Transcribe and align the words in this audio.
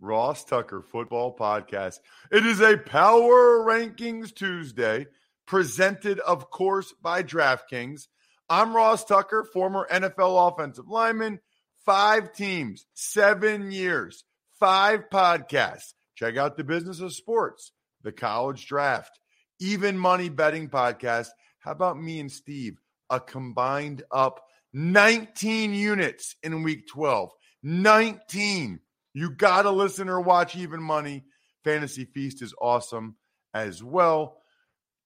Ross 0.00 0.44
Tucker 0.44 0.82
Football 0.82 1.36
Podcast. 1.36 1.98
It 2.32 2.46
is 2.46 2.60
a 2.60 2.78
Power 2.78 3.64
Rankings 3.64 4.34
Tuesday, 4.34 5.06
presented, 5.46 6.18
of 6.20 6.50
course, 6.50 6.94
by 7.02 7.22
DraftKings. 7.22 8.08
I'm 8.48 8.74
Ross 8.74 9.04
Tucker, 9.04 9.44
former 9.44 9.86
NFL 9.90 10.52
offensive 10.52 10.88
lineman, 10.88 11.40
five 11.84 12.32
teams, 12.32 12.86
seven 12.94 13.70
years, 13.70 14.24
five 14.58 15.10
podcasts. 15.12 15.92
Check 16.14 16.36
out 16.36 16.56
the 16.56 16.64
business 16.64 17.00
of 17.00 17.14
sports, 17.14 17.72
the 18.02 18.12
college 18.12 18.66
draft, 18.66 19.20
even 19.60 19.98
money 19.98 20.30
betting 20.30 20.68
podcast. 20.68 21.28
How 21.58 21.72
about 21.72 22.00
me 22.00 22.20
and 22.20 22.32
Steve? 22.32 22.78
A 23.10 23.20
combined 23.20 24.02
up 24.10 24.40
19 24.72 25.74
units 25.74 26.36
in 26.42 26.62
week 26.62 26.86
12. 26.88 27.30
19. 27.62 28.80
You 29.12 29.30
got 29.30 29.62
to 29.62 29.70
listen 29.70 30.08
or 30.08 30.20
watch 30.20 30.56
Even 30.56 30.82
Money. 30.82 31.24
Fantasy 31.64 32.04
Feast 32.04 32.42
is 32.42 32.54
awesome 32.60 33.16
as 33.54 33.82
well. 33.82 34.38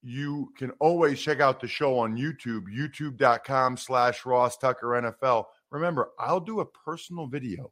You 0.01 0.53
can 0.57 0.69
always 0.79 1.19
check 1.19 1.39
out 1.39 1.59
the 1.59 1.67
show 1.67 1.97
on 1.97 2.15
YouTube, 2.15 2.65
youtube.com 2.71 3.77
slash 3.77 4.25
Ross 4.25 4.57
Tucker 4.57 4.87
NFL. 4.87 5.45
Remember, 5.71 6.11
I'll 6.19 6.39
do 6.39 6.59
a 6.59 6.65
personal 6.65 7.25
video 7.25 7.71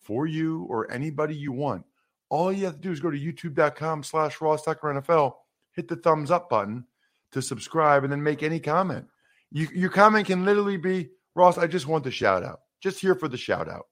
for 0.00 0.26
you 0.26 0.62
or 0.70 0.90
anybody 0.92 1.34
you 1.34 1.52
want. 1.52 1.84
All 2.30 2.52
you 2.52 2.64
have 2.66 2.76
to 2.76 2.80
do 2.80 2.92
is 2.92 3.00
go 3.00 3.10
to 3.10 3.18
youtube.com 3.18 4.04
slash 4.04 4.40
Ross 4.40 4.62
Tucker 4.62 4.94
NFL, 4.94 5.34
hit 5.72 5.88
the 5.88 5.96
thumbs 5.96 6.30
up 6.30 6.48
button 6.48 6.86
to 7.32 7.42
subscribe, 7.42 8.04
and 8.04 8.12
then 8.12 8.22
make 8.22 8.42
any 8.42 8.60
comment. 8.60 9.06
You, 9.50 9.68
your 9.74 9.90
comment 9.90 10.28
can 10.28 10.44
literally 10.44 10.76
be, 10.76 11.08
Ross, 11.34 11.58
I 11.58 11.66
just 11.66 11.86
want 11.86 12.04
the 12.04 12.10
shout 12.10 12.44
out. 12.44 12.60
Just 12.80 13.00
here 13.00 13.14
for 13.14 13.28
the 13.28 13.36
shout 13.36 13.68
out. 13.68 13.86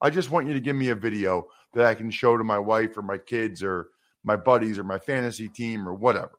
I 0.00 0.10
just 0.10 0.30
want 0.30 0.46
you 0.46 0.54
to 0.54 0.60
give 0.60 0.76
me 0.76 0.90
a 0.90 0.94
video 0.94 1.46
that 1.74 1.86
I 1.86 1.94
can 1.94 2.10
show 2.10 2.36
to 2.36 2.44
my 2.44 2.58
wife 2.58 2.96
or 2.96 3.02
my 3.02 3.18
kids 3.18 3.62
or 3.62 3.88
my 4.24 4.36
buddies 4.36 4.78
or 4.78 4.84
my 4.84 4.98
fantasy 4.98 5.48
team 5.48 5.88
or 5.88 5.94
whatever. 5.94 6.32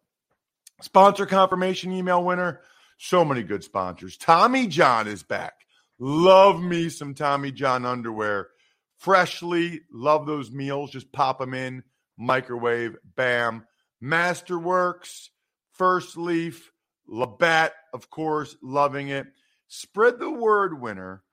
Sponsor 0.81 1.25
confirmation 1.25 1.91
email 1.91 2.23
winner. 2.23 2.61
So 2.99 3.23
many 3.23 3.43
good 3.43 3.63
sponsors. 3.63 4.17
Tommy 4.17 4.67
John 4.67 5.07
is 5.07 5.23
back. 5.23 5.53
Love 5.99 6.61
me 6.61 6.89
some 6.89 7.13
Tommy 7.13 7.51
John 7.51 7.85
underwear. 7.85 8.49
Freshly, 8.97 9.81
love 9.91 10.25
those 10.25 10.51
meals. 10.51 10.91
Just 10.91 11.11
pop 11.11 11.39
them 11.39 11.53
in, 11.53 11.83
microwave, 12.17 12.95
bam. 13.15 13.65
Masterworks, 14.03 15.29
First 15.73 16.17
Leaf, 16.17 16.71
Labatt, 17.07 17.73
of 17.93 18.09
course, 18.09 18.55
loving 18.61 19.09
it. 19.09 19.27
Spread 19.67 20.19
the 20.19 20.31
word 20.31 20.79
winner 20.79 21.23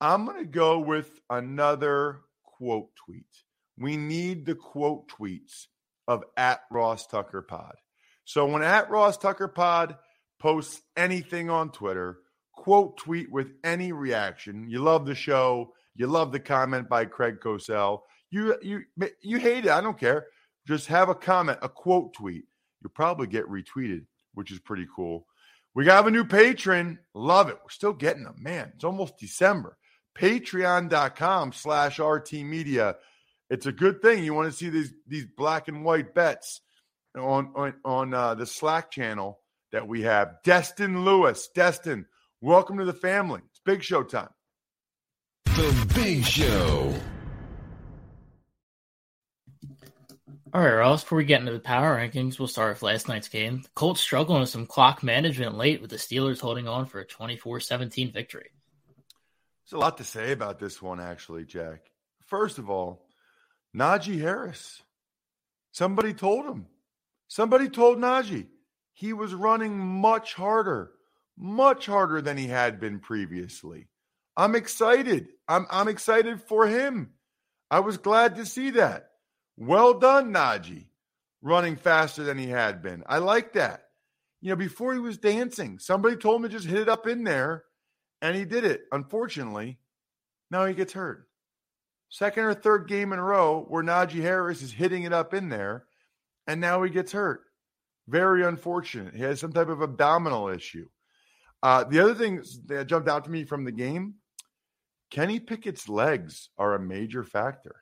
I'm 0.00 0.26
going 0.26 0.38
to 0.38 0.44
go 0.50 0.78
with 0.78 1.20
another 1.30 2.20
quote 2.44 2.90
tweet. 3.04 3.24
We 3.78 3.96
need 3.96 4.44
the 4.44 4.54
quote 4.54 5.08
tweets 5.08 5.66
of 6.06 6.24
at 6.36 6.60
Ross 6.70 7.06
Tucker 7.06 7.42
Pod. 7.42 7.74
So 8.24 8.46
when 8.46 8.62
at 8.62 8.90
Ross 8.90 9.16
Tucker 9.16 9.48
Pod 9.48 9.96
posts 10.38 10.82
anything 10.96 11.48
on 11.48 11.70
Twitter, 11.70 12.18
quote 12.52 12.98
tweet 12.98 13.30
with 13.30 13.48
any 13.64 13.92
reaction. 13.92 14.68
You 14.68 14.80
love 14.80 15.06
the 15.06 15.14
show. 15.14 15.72
You 15.94 16.08
love 16.08 16.30
the 16.30 16.40
comment 16.40 16.88
by 16.88 17.06
Greg 17.06 17.40
Cosell. 17.40 18.00
You 18.30 18.56
you 18.60 18.82
you 19.22 19.38
hate 19.38 19.64
it. 19.64 19.70
I 19.70 19.80
don't 19.80 19.98
care. 19.98 20.26
Just 20.66 20.88
have 20.88 21.08
a 21.08 21.14
comment, 21.14 21.58
a 21.62 21.68
quote 21.68 22.12
tweet. 22.12 22.44
You'll 22.82 22.90
probably 22.90 23.28
get 23.28 23.48
retweeted, 23.48 24.04
which 24.34 24.50
is 24.50 24.58
pretty 24.58 24.86
cool. 24.94 25.26
We 25.74 25.84
got 25.84 26.06
a 26.06 26.10
new 26.10 26.24
patron. 26.24 26.98
Love 27.14 27.48
it. 27.48 27.58
We're 27.62 27.70
still 27.70 27.92
getting 27.92 28.24
them. 28.24 28.36
Man, 28.38 28.72
it's 28.74 28.84
almost 28.84 29.18
December 29.18 29.78
patreon.com 30.18 31.52
slash 31.52 31.98
RT 31.98 32.32
Media. 32.34 32.96
It's 33.50 33.66
a 33.66 33.72
good 33.72 34.02
thing. 34.02 34.24
You 34.24 34.34
want 34.34 34.50
to 34.50 34.56
see 34.56 34.70
these 34.70 34.92
these 35.06 35.26
black 35.36 35.68
and 35.68 35.84
white 35.84 36.14
bets 36.14 36.60
on 37.16 37.52
on, 37.54 37.74
on 37.84 38.14
uh, 38.14 38.34
the 38.34 38.46
Slack 38.46 38.90
channel 38.90 39.40
that 39.72 39.86
we 39.86 40.02
have. 40.02 40.36
Destin 40.42 41.04
Lewis. 41.04 41.48
Destin, 41.54 42.06
welcome 42.40 42.78
to 42.78 42.84
the 42.84 42.92
family. 42.92 43.40
It's 43.50 43.60
big 43.64 43.82
show 43.82 44.02
time. 44.02 44.30
The 45.44 45.92
Big 45.94 46.24
Show. 46.24 46.94
All 50.52 50.62
right, 50.62 50.74
Ross, 50.74 51.02
before 51.02 51.18
we 51.18 51.24
get 51.24 51.40
into 51.40 51.52
the 51.52 51.58
power 51.58 51.96
rankings, 51.96 52.38
we'll 52.38 52.48
start 52.48 52.74
with 52.74 52.82
last 52.82 53.08
night's 53.08 53.28
game. 53.28 53.62
The 53.62 53.68
Colts 53.74 54.00
struggling 54.00 54.40
with 54.40 54.48
some 54.48 54.66
clock 54.66 55.02
management 55.02 55.56
late 55.56 55.80
with 55.80 55.90
the 55.90 55.96
Steelers 55.96 56.40
holding 56.40 56.66
on 56.66 56.86
for 56.86 57.00
a 57.00 57.06
24 57.06 57.60
17 57.60 58.12
victory. 58.12 58.50
There's 59.66 59.78
a 59.78 59.82
lot 59.82 59.98
to 59.98 60.04
say 60.04 60.30
about 60.30 60.60
this 60.60 60.80
one, 60.80 61.00
actually, 61.00 61.44
Jack. 61.44 61.90
First 62.26 62.58
of 62.58 62.70
all, 62.70 63.08
Najee 63.76 64.20
Harris. 64.20 64.80
Somebody 65.72 66.14
told 66.14 66.46
him. 66.46 66.66
Somebody 67.26 67.68
told 67.68 67.98
Najee 67.98 68.46
he 68.92 69.12
was 69.12 69.34
running 69.34 69.76
much 69.76 70.34
harder, 70.34 70.92
much 71.36 71.86
harder 71.86 72.22
than 72.22 72.36
he 72.36 72.46
had 72.46 72.78
been 72.78 73.00
previously. 73.00 73.88
I'm 74.36 74.54
excited. 74.54 75.28
I'm, 75.48 75.66
I'm 75.68 75.88
excited 75.88 76.42
for 76.42 76.68
him. 76.68 77.10
I 77.68 77.80
was 77.80 77.98
glad 77.98 78.36
to 78.36 78.46
see 78.46 78.70
that. 78.70 79.10
Well 79.56 79.98
done, 79.98 80.32
Najee, 80.32 80.86
running 81.42 81.74
faster 81.74 82.22
than 82.22 82.38
he 82.38 82.46
had 82.46 82.82
been. 82.82 83.02
I 83.06 83.18
like 83.18 83.54
that. 83.54 83.82
You 84.40 84.50
know, 84.50 84.56
before 84.56 84.94
he 84.94 85.00
was 85.00 85.18
dancing, 85.18 85.80
somebody 85.80 86.14
told 86.14 86.36
him 86.36 86.42
to 86.44 86.56
just 86.56 86.66
hit 86.66 86.82
it 86.82 86.88
up 86.88 87.08
in 87.08 87.24
there 87.24 87.64
and 88.22 88.36
he 88.36 88.44
did 88.44 88.64
it. 88.64 88.82
Unfortunately, 88.92 89.78
now 90.50 90.64
he 90.64 90.74
gets 90.74 90.92
hurt. 90.92 91.28
Second 92.08 92.44
or 92.44 92.54
third 92.54 92.88
game 92.88 93.12
in 93.12 93.18
a 93.18 93.22
row 93.22 93.64
where 93.68 93.82
Najee 93.82 94.22
Harris 94.22 94.62
is 94.62 94.72
hitting 94.72 95.02
it 95.02 95.12
up 95.12 95.34
in 95.34 95.48
there, 95.48 95.84
and 96.46 96.60
now 96.60 96.82
he 96.82 96.90
gets 96.90 97.12
hurt. 97.12 97.42
Very 98.08 98.44
unfortunate. 98.44 99.14
He 99.14 99.22
has 99.22 99.40
some 99.40 99.52
type 99.52 99.68
of 99.68 99.82
abdominal 99.82 100.48
issue. 100.48 100.88
Uh, 101.62 101.84
the 101.84 101.98
other 101.98 102.14
thing 102.14 102.42
that 102.66 102.86
jumped 102.86 103.08
out 103.08 103.24
to 103.24 103.30
me 103.30 103.44
from 103.44 103.64
the 103.64 103.72
game 103.72 104.14
Kenny 105.10 105.40
Pickett's 105.40 105.88
legs 105.88 106.50
are 106.58 106.74
a 106.74 106.80
major 106.80 107.24
factor. 107.24 107.76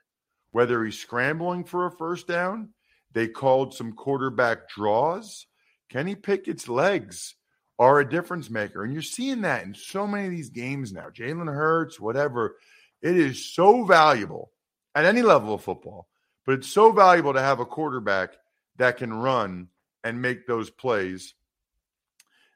Whether 0.51 0.83
he's 0.83 0.97
scrambling 0.99 1.65
for 1.65 1.85
a 1.85 1.91
first 1.91 2.27
down, 2.27 2.69
they 3.11 3.27
called 3.27 3.73
some 3.73 3.93
quarterback 3.93 4.69
draws. 4.69 5.47
Kenny 5.89 6.15
Pickett's 6.15 6.67
legs 6.67 7.35
are 7.77 7.99
a 7.99 8.09
difference 8.09 8.49
maker. 8.49 8.83
And 8.83 8.93
you're 8.93 9.01
seeing 9.01 9.41
that 9.41 9.63
in 9.63 9.73
so 9.73 10.07
many 10.07 10.25
of 10.25 10.31
these 10.31 10.49
games 10.49 10.93
now. 10.93 11.09
Jalen 11.09 11.53
Hurts, 11.53 11.99
whatever. 11.99 12.55
It 13.01 13.17
is 13.17 13.53
so 13.53 13.83
valuable 13.83 14.51
at 14.95 15.05
any 15.05 15.21
level 15.21 15.53
of 15.53 15.61
football, 15.61 16.07
but 16.45 16.53
it's 16.53 16.69
so 16.69 16.91
valuable 16.91 17.33
to 17.33 17.41
have 17.41 17.59
a 17.59 17.65
quarterback 17.65 18.37
that 18.77 18.97
can 18.97 19.13
run 19.13 19.67
and 20.03 20.21
make 20.21 20.47
those 20.47 20.69
plays. 20.69 21.33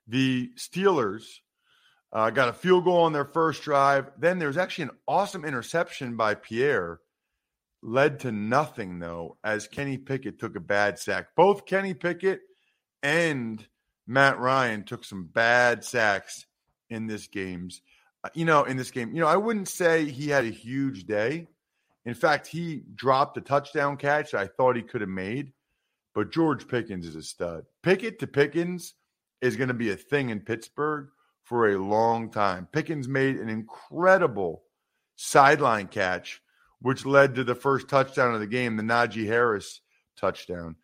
the 0.10 0.52
Steelers 0.58 1.24
uh, 2.12 2.32
got 2.32 2.50
a 2.50 2.54
field 2.54 2.84
goal 2.84 3.02
on 3.02 3.14
their 3.14 3.26
first 3.26 3.62
drive. 3.62 4.10
Then 4.18 4.40
there's 4.40 4.58
actually 4.58 4.86
an 4.86 4.98
awesome 5.08 5.46
interception 5.46 6.18
by 6.18 6.34
Pierre, 6.34 7.00
led 7.82 8.20
to 8.22 8.32
nothing 8.32 9.00
though, 9.00 9.38
as 9.44 9.68
Kenny 9.68 9.98
Pickett 9.98 10.40
took 10.40 10.56
a 10.56 10.60
bad 10.60 10.98
sack. 10.98 11.28
Both 11.36 11.66
Kenny 11.66 11.94
Pickett 11.94 12.42
and 13.04 13.66
Matt 14.10 14.40
Ryan 14.40 14.84
took 14.84 15.06
some 15.06 15.26
bad 15.26 15.86
sacks 15.86 16.48
in 16.90 17.06
this 17.06 17.28
games. 17.28 17.84
Uh, 18.24 18.30
you 18.34 18.44
know, 18.44 18.64
in 18.64 18.76
this 18.76 18.90
game, 18.90 19.14
you 19.14 19.22
know, 19.22 19.28
I 19.28 19.38
wouldn't 19.38 19.70
say 19.70 20.06
he 20.06 20.30
had 20.30 20.46
a 20.46 20.50
huge 20.50 21.06
day. 21.06 21.48
In 22.06 22.16
fact, 22.16 22.48
he 22.48 22.82
dropped 22.96 23.38
a 23.38 23.42
touchdown 23.42 23.98
catch 23.98 24.34
I 24.34 24.48
thought 24.48 24.76
he 24.76 24.82
could 24.82 25.02
have 25.02 25.10
made, 25.12 25.52
but 26.16 26.32
George 26.32 26.68
Pickens 26.68 27.06
is 27.06 27.16
a 27.16 27.22
stud. 27.22 27.66
Pickett 27.84 28.18
to 28.20 28.28
Pickens 28.28 28.96
is 29.42 29.56
going 29.56 29.68
to 29.68 29.76
be 29.76 29.92
a 29.92 29.96
thing 29.96 30.30
in 30.30 30.40
Pittsburgh 30.40 31.10
for 31.44 31.70
a 31.70 31.78
long 31.78 32.32
time. 32.32 32.68
Pickens 32.72 33.08
made 33.08 33.36
an 33.36 33.48
incredible 33.48 34.64
sideline 35.18 35.88
catch, 35.88 36.42
which 36.82 37.06
led 37.06 37.36
to 37.36 37.44
the 37.44 37.54
first 37.54 37.88
touchdown 37.88 38.34
of 38.34 38.40
the 38.40 38.48
game, 38.48 38.76
the 38.76 38.82
Najee 38.82 39.28
Harris 39.28 39.82
touchdown. 40.18 40.78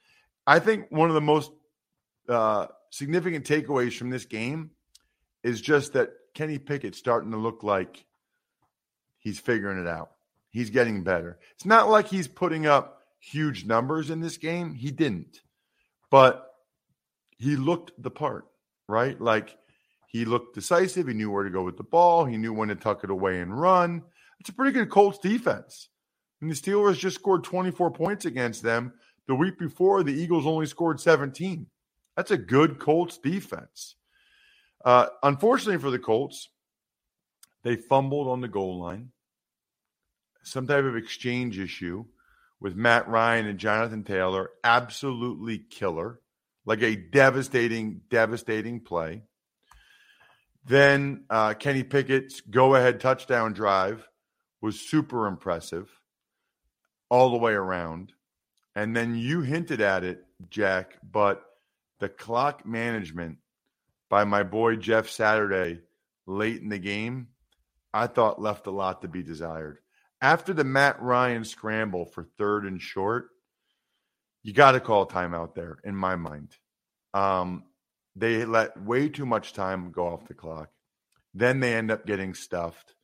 I 0.45 0.59
think 0.59 0.91
one 0.91 1.09
of 1.09 1.15
the 1.15 1.21
most 1.21 1.51
uh, 2.29 2.67
significant 2.95 3.45
takeaways 3.45 3.97
from 3.97 4.09
this 4.09 4.23
game 4.23 4.69
is 5.43 5.59
just 5.59 5.91
that 5.93 6.11
Kenny 6.33 6.57
Pickett's 6.57 6.97
starting 6.97 7.31
to 7.31 7.37
look 7.37 7.61
like 7.61 8.05
he's 9.19 9.37
figuring 9.37 9.77
it 9.77 9.87
out. 9.87 10.11
He's 10.49 10.69
getting 10.69 11.03
better. 11.03 11.37
It's 11.55 11.65
not 11.65 11.89
like 11.89 12.07
he's 12.07 12.29
putting 12.29 12.65
up 12.65 13.01
huge 13.19 13.65
numbers 13.65 14.09
in 14.09 14.21
this 14.21 14.37
game. 14.37 14.73
He 14.73 14.91
didn't. 14.91 15.41
But 16.09 16.49
he 17.37 17.57
looked 17.57 17.91
the 18.01 18.11
part, 18.11 18.45
right? 18.87 19.19
Like 19.19 19.57
he 20.07 20.23
looked 20.23 20.55
decisive. 20.55 21.09
He 21.09 21.13
knew 21.13 21.29
where 21.29 21.43
to 21.43 21.49
go 21.49 21.63
with 21.63 21.75
the 21.75 21.83
ball. 21.83 22.23
He 22.23 22.37
knew 22.37 22.53
when 22.53 22.69
to 22.69 22.75
tuck 22.75 23.03
it 23.03 23.09
away 23.09 23.41
and 23.41 23.59
run. 23.59 24.03
It's 24.39 24.49
a 24.49 24.53
pretty 24.53 24.71
good 24.71 24.89
Colts 24.89 25.17
defense. 25.17 25.89
And 26.39 26.49
the 26.49 26.55
Steelers 26.55 26.97
just 26.97 27.15
scored 27.15 27.43
24 27.43 27.91
points 27.91 28.23
against 28.23 28.63
them. 28.63 28.93
The 29.27 29.35
week 29.35 29.59
before, 29.59 30.01
the 30.01 30.13
Eagles 30.13 30.45
only 30.45 30.65
scored 30.65 31.01
17. 31.01 31.67
That's 32.15 32.31
a 32.31 32.37
good 32.37 32.79
Colts 32.79 33.17
defense. 33.17 33.95
Uh, 34.83 35.07
unfortunately 35.23 35.81
for 35.81 35.91
the 35.91 35.99
Colts, 35.99 36.49
they 37.63 37.75
fumbled 37.75 38.27
on 38.27 38.41
the 38.41 38.47
goal 38.47 38.79
line 38.79 39.11
some 40.45 40.67
type 40.67 40.85
of 40.85 40.95
exchange 40.95 41.59
issue 41.59 42.05
with 42.59 42.75
Matt 42.75 43.07
Ryan 43.09 43.47
and 43.47 43.59
Jonathan 43.59 44.03
Taylor, 44.03 44.51
absolutely 44.63 45.57
killer, 45.57 46.19
like 46.65 46.81
a 46.81 46.95
devastating, 46.95 48.01
devastating 48.09 48.79
play. 48.79 49.23
Then 50.65 51.25
uh, 51.29 51.55
Kenny 51.55 51.83
Pickett's 51.83 52.41
go 52.41 52.75
ahead 52.75 52.99
touchdown 52.99 53.53
drive 53.53 54.07
was 54.61 54.79
super 54.79 55.27
impressive 55.27 55.89
all 57.09 57.31
the 57.31 57.37
way 57.37 57.53
around. 57.53 58.13
And 58.75 58.95
then 58.95 59.15
you 59.15 59.41
hinted 59.41 59.81
at 59.81 60.03
it, 60.03 60.23
Jack, 60.49 60.97
but 61.03 61.43
the 61.99 62.09
clock 62.09 62.65
management 62.65 63.37
by 64.09 64.23
my 64.23 64.43
boy 64.43 64.75
Jeff 64.75 65.09
Saturday 65.09 65.79
late 66.27 66.61
in 66.61 66.69
the 66.69 66.79
game, 66.79 67.29
I 67.93 68.07
thought 68.07 68.41
left 68.41 68.67
a 68.67 68.71
lot 68.71 69.01
to 69.01 69.07
be 69.07 69.23
desired 69.23 69.79
after 70.25 70.53
the 70.53 70.63
Matt 70.63 70.99
Ryan 71.01 71.43
scramble 71.43 72.05
for 72.05 72.23
third 72.23 72.65
and 72.65 72.81
short, 72.81 73.29
you 74.41 74.53
got 74.53 74.71
to 74.71 74.79
call 74.79 75.05
timeout 75.05 75.53
there, 75.53 75.77
in 75.83 75.95
my 75.95 76.15
mind. 76.15 76.49
Um, 77.13 77.63
they 78.15 78.43
let 78.45 78.81
way 78.81 79.09
too 79.09 79.25
much 79.27 79.53
time 79.53 79.91
go 79.91 80.07
off 80.07 80.27
the 80.27 80.33
clock. 80.33 80.69
Then 81.35 81.59
they 81.59 81.75
end 81.75 81.91
up 81.91 82.07
getting 82.07 82.33
stuffed. 82.33 82.95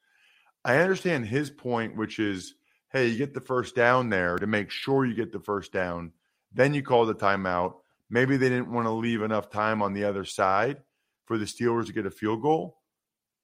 I 0.63 0.77
understand 0.77 1.27
his 1.27 1.51
point, 1.51 1.95
which 1.95 2.17
is 2.17 2.55
hey, 2.91 3.07
you 3.07 3.17
get 3.17 3.33
the 3.33 3.39
first 3.39 3.73
down 3.73 4.09
there 4.09 4.37
to 4.37 4.47
make 4.47 4.69
sure 4.69 5.05
you 5.05 5.13
get 5.13 5.31
the 5.31 5.39
first 5.39 5.71
down. 5.71 6.11
Then 6.51 6.73
you 6.73 6.81
call 6.81 7.05
the 7.05 7.15
timeout. 7.15 7.75
Maybe 8.11 8.35
they 8.35 8.49
didn't 8.49 8.71
want 8.71 8.87
to 8.87 8.91
leave 8.91 9.21
enough 9.21 9.49
time 9.49 9.81
on 9.81 9.93
the 9.93 10.03
other 10.03 10.25
side 10.25 10.81
for 11.25 11.37
the 11.37 11.45
Steelers 11.45 11.87
to 11.87 11.93
get 11.93 12.05
a 12.05 12.11
field 12.11 12.41
goal, 12.41 12.77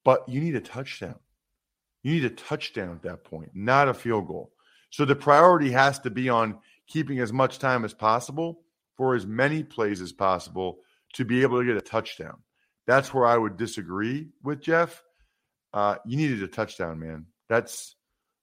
but 0.04 0.28
you 0.28 0.42
need 0.42 0.54
a 0.54 0.60
touchdown. 0.60 1.18
You 2.02 2.12
need 2.12 2.26
a 2.26 2.30
touchdown 2.30 2.90
at 2.92 3.02
that 3.02 3.24
point, 3.24 3.52
not 3.54 3.88
a 3.88 3.94
field 3.94 4.28
goal. 4.28 4.52
So 4.90 5.06
the 5.06 5.16
priority 5.16 5.70
has 5.70 5.98
to 6.00 6.10
be 6.10 6.28
on 6.28 6.58
keeping 6.86 7.18
as 7.18 7.32
much 7.32 7.58
time 7.58 7.82
as 7.84 7.94
possible 7.94 8.60
for 8.98 9.14
as 9.14 9.26
many 9.26 9.62
plays 9.62 10.02
as 10.02 10.12
possible 10.12 10.80
to 11.14 11.24
be 11.24 11.40
able 11.40 11.60
to 11.60 11.66
get 11.66 11.76
a 11.76 11.80
touchdown. 11.80 12.36
That's 12.86 13.12
where 13.14 13.26
I 13.26 13.38
would 13.38 13.56
disagree 13.56 14.28
with 14.42 14.60
Jeff. 14.60 15.02
Uh, 15.72 15.96
you 16.04 16.18
needed 16.18 16.42
a 16.42 16.48
touchdown, 16.48 16.98
man. 16.98 17.26
That's 17.48 17.96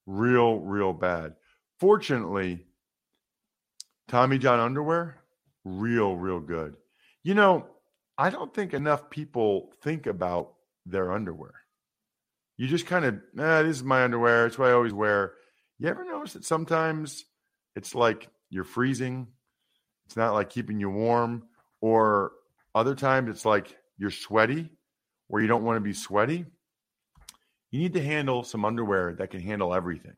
real, 0.07 0.57
real 0.57 0.94
bad. 0.94 1.36
Fortunately, 1.80 2.66
Tommy 4.07 4.39
John 4.39 4.60
underwear, 4.60 5.18
real, 5.65 6.15
real 6.15 6.39
good. 6.39 6.75
You 7.23 7.33
know, 7.33 7.65
I 8.17 8.29
don't 8.29 8.53
think 8.53 8.73
enough 8.73 9.09
people 9.09 9.71
think 9.81 10.07
about 10.07 10.53
their 10.85 11.12
underwear 11.12 11.65
you 12.57 12.67
just 12.67 12.85
kind 12.85 13.06
of, 13.06 13.15
eh, 13.38 13.62
this 13.63 13.77
is 13.77 13.83
my 13.83 14.03
underwear. 14.03 14.45
It's 14.45 14.57
what 14.57 14.69
I 14.69 14.73
always 14.73 14.94
wear. 14.94 15.33
You 15.77 15.89
ever 15.89 16.06
notice 16.06 16.33
that 16.33 16.45
sometimes 16.45 17.25
it's 17.75 17.94
like 17.94 18.29
you're 18.50 18.63
freezing? 18.63 19.27
It's 20.06 20.15
not 20.15 20.33
like 20.33 20.50
keeping 20.50 20.79
you 20.79 20.89
warm. 20.89 21.44
Or 21.81 22.31
other 22.73 22.95
times 22.95 23.29
it's 23.29 23.45
like 23.45 23.75
you're 23.97 24.11
sweaty 24.11 24.69
where 25.27 25.41
you 25.41 25.47
don't 25.47 25.63
want 25.63 25.77
to 25.77 25.81
be 25.81 25.94
sweaty. 25.94 26.45
You 27.71 27.79
need 27.79 27.94
to 27.94 28.03
handle 28.03 28.44
some 28.44 28.63
underwear 28.63 29.13
that 29.15 29.31
can 29.31 29.41
handle 29.41 29.73
everything. 29.73 30.15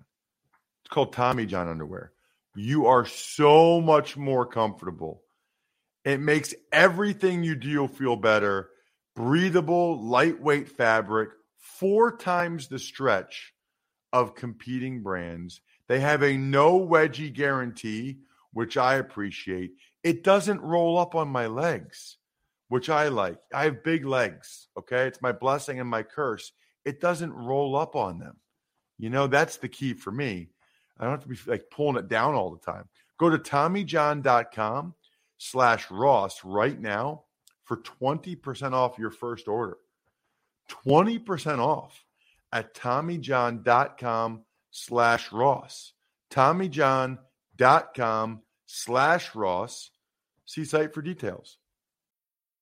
It's 0.84 0.94
called 0.94 1.14
Tommy 1.14 1.46
John 1.48 1.68
underwear. 1.68 2.12
You 2.56 2.86
are 2.86 3.06
so 3.06 3.82
much 3.82 4.16
more 4.16 4.46
comfortable. 4.46 5.24
It 6.08 6.22
makes 6.22 6.56
everything 6.72 7.44
you 7.44 7.54
do 7.54 7.86
feel 7.90 8.16
better. 8.16 8.70
Breathable, 9.14 10.02
lightweight 10.02 10.70
fabric 10.70 11.32
four 11.58 12.16
times 12.16 12.70
the 12.70 12.80
stretch 12.80 13.52
of 14.14 14.34
competing 14.34 15.04
brands. 15.04 15.60
They 15.90 16.00
have 16.00 16.24
a 16.24 16.38
no 16.38 16.80
wedgie 16.80 17.34
guarantee, 17.34 18.20
which 18.54 18.78
I 18.78 18.96
appreciate. 18.96 19.72
It 20.02 20.24
doesn't 20.24 20.62
roll 20.62 20.98
up 20.98 21.14
on 21.14 21.28
my 21.28 21.48
legs, 21.48 22.20
which 22.70 22.90
I 22.90 23.10
like. 23.10 23.40
I 23.54 23.66
have 23.66 23.84
big 23.84 24.06
legs. 24.06 24.70
Okay. 24.80 25.08
It's 25.08 25.22
my 25.22 25.34
blessing 25.34 25.82
and 25.82 25.90
my 25.90 26.04
curse. 26.04 26.54
It 26.86 27.02
doesn't 27.02 27.34
roll 27.34 27.76
up 27.76 27.98
on 27.98 28.18
them. 28.18 28.38
You 28.98 29.10
know, 29.10 29.28
that's 29.28 29.58
the 29.58 29.68
key 29.68 29.94
for 29.94 30.12
me. 30.12 30.52
I 30.98 31.04
don't 31.04 31.12
have 31.12 31.24
to 31.24 31.28
be 31.28 31.52
like 31.52 31.66
pulling 31.70 31.98
it 31.98 32.08
down 32.08 32.34
all 32.34 32.52
the 32.52 32.72
time. 32.72 32.86
Go 33.20 33.30
to 33.30 33.38
TommyJohn.com 33.38 34.94
slash 35.38 35.92
Ross 35.92 36.44
right 36.44 36.80
now 36.80 37.26
for 37.64 37.78
20% 37.78 38.74
off 38.74 38.98
your 38.98 39.12
first 39.12 39.48
order. 39.48 39.78
20% 40.70 41.60
off 41.60 42.04
at 42.52 42.74
TommyJohn.com 42.74 44.42
slash 44.72 45.32
Ross. 45.32 45.94
TommyJohn.com 46.32 48.42
slash 48.66 49.36
Ross. 49.36 49.92
See 50.46 50.66
site 50.66 50.94
for 50.94 51.02
details. 51.02 51.58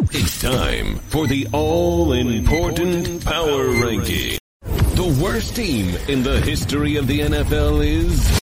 It's 0.00 0.40
time 0.40 0.96
for 1.08 1.26
the 1.26 1.48
all 1.52 2.12
important 2.12 3.24
power 3.24 3.68
ranking. 3.68 4.38
The 4.62 5.20
worst 5.20 5.56
team 5.56 5.96
in 6.08 6.22
the 6.22 6.40
history 6.40 6.94
of 6.94 7.08
the 7.08 7.20
NFL 7.20 7.84
is 7.84 8.40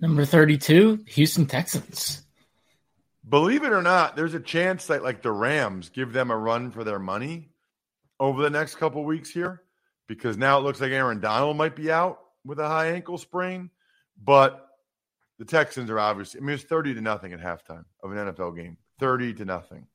number 0.00 0.24
32, 0.24 1.04
Houston 1.06 1.46
Texans. 1.46 2.24
Believe 3.28 3.62
it 3.62 3.70
or 3.70 3.82
not, 3.82 4.16
there's 4.16 4.34
a 4.34 4.40
chance 4.40 4.88
that 4.88 5.04
like 5.04 5.22
the 5.22 5.30
Rams 5.30 5.90
give 5.90 6.12
them 6.12 6.32
a 6.32 6.36
run 6.36 6.72
for 6.72 6.82
their 6.82 6.98
money 6.98 7.50
over 8.18 8.42
the 8.42 8.50
next 8.50 8.74
couple 8.76 9.04
weeks 9.04 9.30
here 9.30 9.62
because 10.08 10.36
now 10.36 10.58
it 10.58 10.62
looks 10.62 10.80
like 10.80 10.90
Aaron 10.90 11.20
Donald 11.20 11.56
might 11.56 11.76
be 11.76 11.92
out 11.92 12.18
with 12.44 12.58
a 12.58 12.66
high 12.66 12.88
ankle 12.88 13.16
sprain, 13.16 13.70
but 14.20 14.68
the 15.38 15.44
Texans 15.44 15.88
are 15.88 16.00
obviously 16.00 16.40
I 16.40 16.44
mean 16.44 16.54
it's 16.54 16.64
30 16.64 16.94
to 16.94 17.00
nothing 17.00 17.32
at 17.32 17.40
halftime 17.40 17.84
of 18.02 18.10
an 18.10 18.18
NFL 18.18 18.56
game. 18.56 18.76
30 18.98 19.34
to 19.34 19.44
nothing. 19.44 19.86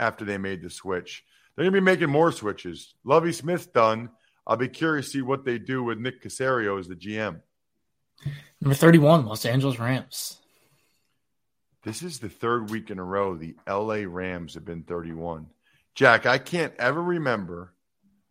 After 0.00 0.24
they 0.24 0.38
made 0.38 0.62
the 0.62 0.70
switch. 0.70 1.24
They're 1.54 1.64
going 1.64 1.74
to 1.74 1.80
be 1.80 1.84
making 1.84 2.10
more 2.10 2.32
switches. 2.32 2.94
Lovie 3.04 3.32
Smith's 3.32 3.66
done. 3.66 4.10
I'll 4.46 4.56
be 4.56 4.68
curious 4.68 5.06
to 5.06 5.12
see 5.12 5.22
what 5.22 5.44
they 5.44 5.58
do 5.58 5.84
with 5.84 5.98
Nick 5.98 6.24
Caserio 6.24 6.80
as 6.80 6.88
the 6.88 6.96
GM. 6.96 7.40
Number 8.60 8.74
31, 8.74 9.26
Los 9.26 9.44
Angeles 9.44 9.78
Rams. 9.78 10.38
This 11.82 12.02
is 12.02 12.18
the 12.18 12.28
third 12.28 12.70
week 12.70 12.90
in 12.90 12.98
a 12.98 13.04
row 13.04 13.36
the 13.36 13.56
LA 13.68 14.04
Rams 14.06 14.54
have 14.54 14.64
been 14.64 14.82
31. 14.82 15.46
Jack, 15.94 16.26
I 16.26 16.38
can't 16.38 16.74
ever 16.78 17.02
remember 17.02 17.72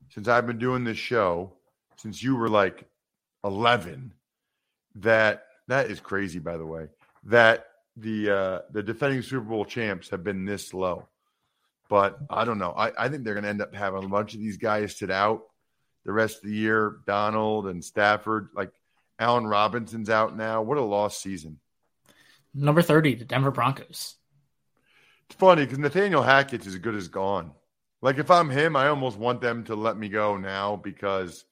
since 0.09 0.27
I've 0.27 0.47
been 0.47 0.59
doing 0.59 0.83
this 0.83 0.97
show, 0.97 1.53
since 1.97 2.21
you 2.21 2.35
were 2.35 2.49
like 2.49 2.87
11, 3.43 4.13
that 4.95 5.45
that 5.67 5.91
is 5.91 5.99
crazy, 5.99 6.39
by 6.39 6.57
the 6.57 6.65
way, 6.65 6.87
that 7.25 7.65
the 7.95 8.29
uh, 8.29 8.59
the 8.71 8.81
defending 8.81 9.21
Super 9.21 9.45
Bowl 9.45 9.65
champs 9.65 10.09
have 10.09 10.23
been 10.23 10.45
this 10.45 10.73
low. 10.73 11.08
But 11.89 12.19
I 12.29 12.45
don't 12.45 12.59
know. 12.59 12.71
I, 12.71 13.05
I 13.05 13.09
think 13.09 13.23
they're 13.23 13.33
going 13.33 13.43
to 13.43 13.49
end 13.49 13.61
up 13.61 13.73
having 13.73 14.03
a 14.03 14.07
bunch 14.07 14.33
of 14.33 14.39
these 14.39 14.57
guys 14.57 14.95
sit 14.95 15.09
out 15.09 15.41
the 16.05 16.13
rest 16.13 16.37
of 16.37 16.43
the 16.43 16.55
year. 16.55 16.97
Donald 17.05 17.67
and 17.67 17.83
Stafford, 17.83 18.49
like 18.55 18.71
Allen 19.17 19.47
Robinson's 19.47 20.09
out 20.09 20.37
now. 20.37 20.61
What 20.61 20.77
a 20.77 20.81
lost 20.81 21.21
season. 21.21 21.59
Number 22.53 22.81
30, 22.81 23.15
the 23.15 23.25
Denver 23.25 23.51
Broncos. 23.51 24.15
It's 25.29 25.37
funny 25.37 25.63
because 25.63 25.79
Nathaniel 25.79 26.23
Hackett's 26.23 26.67
as 26.67 26.77
good 26.77 26.95
as 26.95 27.07
gone. 27.07 27.51
Like 28.01 28.17
if 28.17 28.31
I'm 28.31 28.49
him, 28.49 28.75
I 28.75 28.87
almost 28.87 29.17
want 29.17 29.41
them 29.41 29.63
to 29.65 29.75
let 29.75 29.97
me 29.97 30.09
go 30.09 30.37
now 30.37 30.75
because 30.75 31.43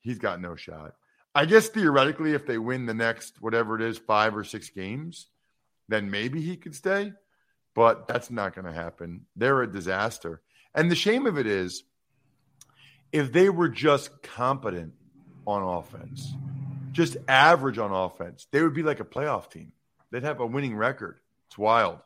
he's 0.00 0.18
got 0.18 0.40
no 0.40 0.56
shot. 0.56 0.94
I 1.34 1.44
guess 1.46 1.68
theoretically, 1.68 2.32
if 2.32 2.46
they 2.46 2.58
win 2.58 2.86
the 2.86 2.94
next 2.94 3.40
whatever 3.40 3.76
it 3.76 3.82
is, 3.82 3.98
five 3.98 4.36
or 4.36 4.44
six 4.44 4.70
games, 4.70 5.28
then 5.88 6.10
maybe 6.10 6.40
he 6.40 6.56
could 6.56 6.74
stay. 6.74 7.12
But 7.74 8.06
that's 8.06 8.30
not 8.30 8.54
going 8.54 8.66
to 8.66 8.72
happen. 8.72 9.26
They're 9.34 9.62
a 9.62 9.70
disaster. 9.70 10.40
And 10.74 10.90
the 10.90 10.96
shame 10.96 11.26
of 11.26 11.38
it 11.38 11.46
is, 11.46 11.82
if 13.12 13.32
they 13.32 13.48
were 13.48 13.68
just 13.68 14.22
competent 14.22 14.92
on 15.46 15.62
offense, 15.62 16.34
just 16.92 17.16
average 17.28 17.78
on 17.78 17.92
offense, 17.92 18.46
they 18.50 18.62
would 18.62 18.74
be 18.74 18.82
like 18.82 19.00
a 19.00 19.04
playoff 19.04 19.50
team. 19.50 19.72
They'd 20.10 20.22
have 20.22 20.40
a 20.40 20.46
winning 20.46 20.76
record. 20.76 21.18
It's 21.48 21.58
wild. 21.58 21.98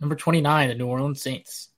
Number 0.00 0.16
29, 0.16 0.68
the 0.68 0.74
New 0.74 0.86
Orleans 0.86 1.22
Saints. 1.22 1.68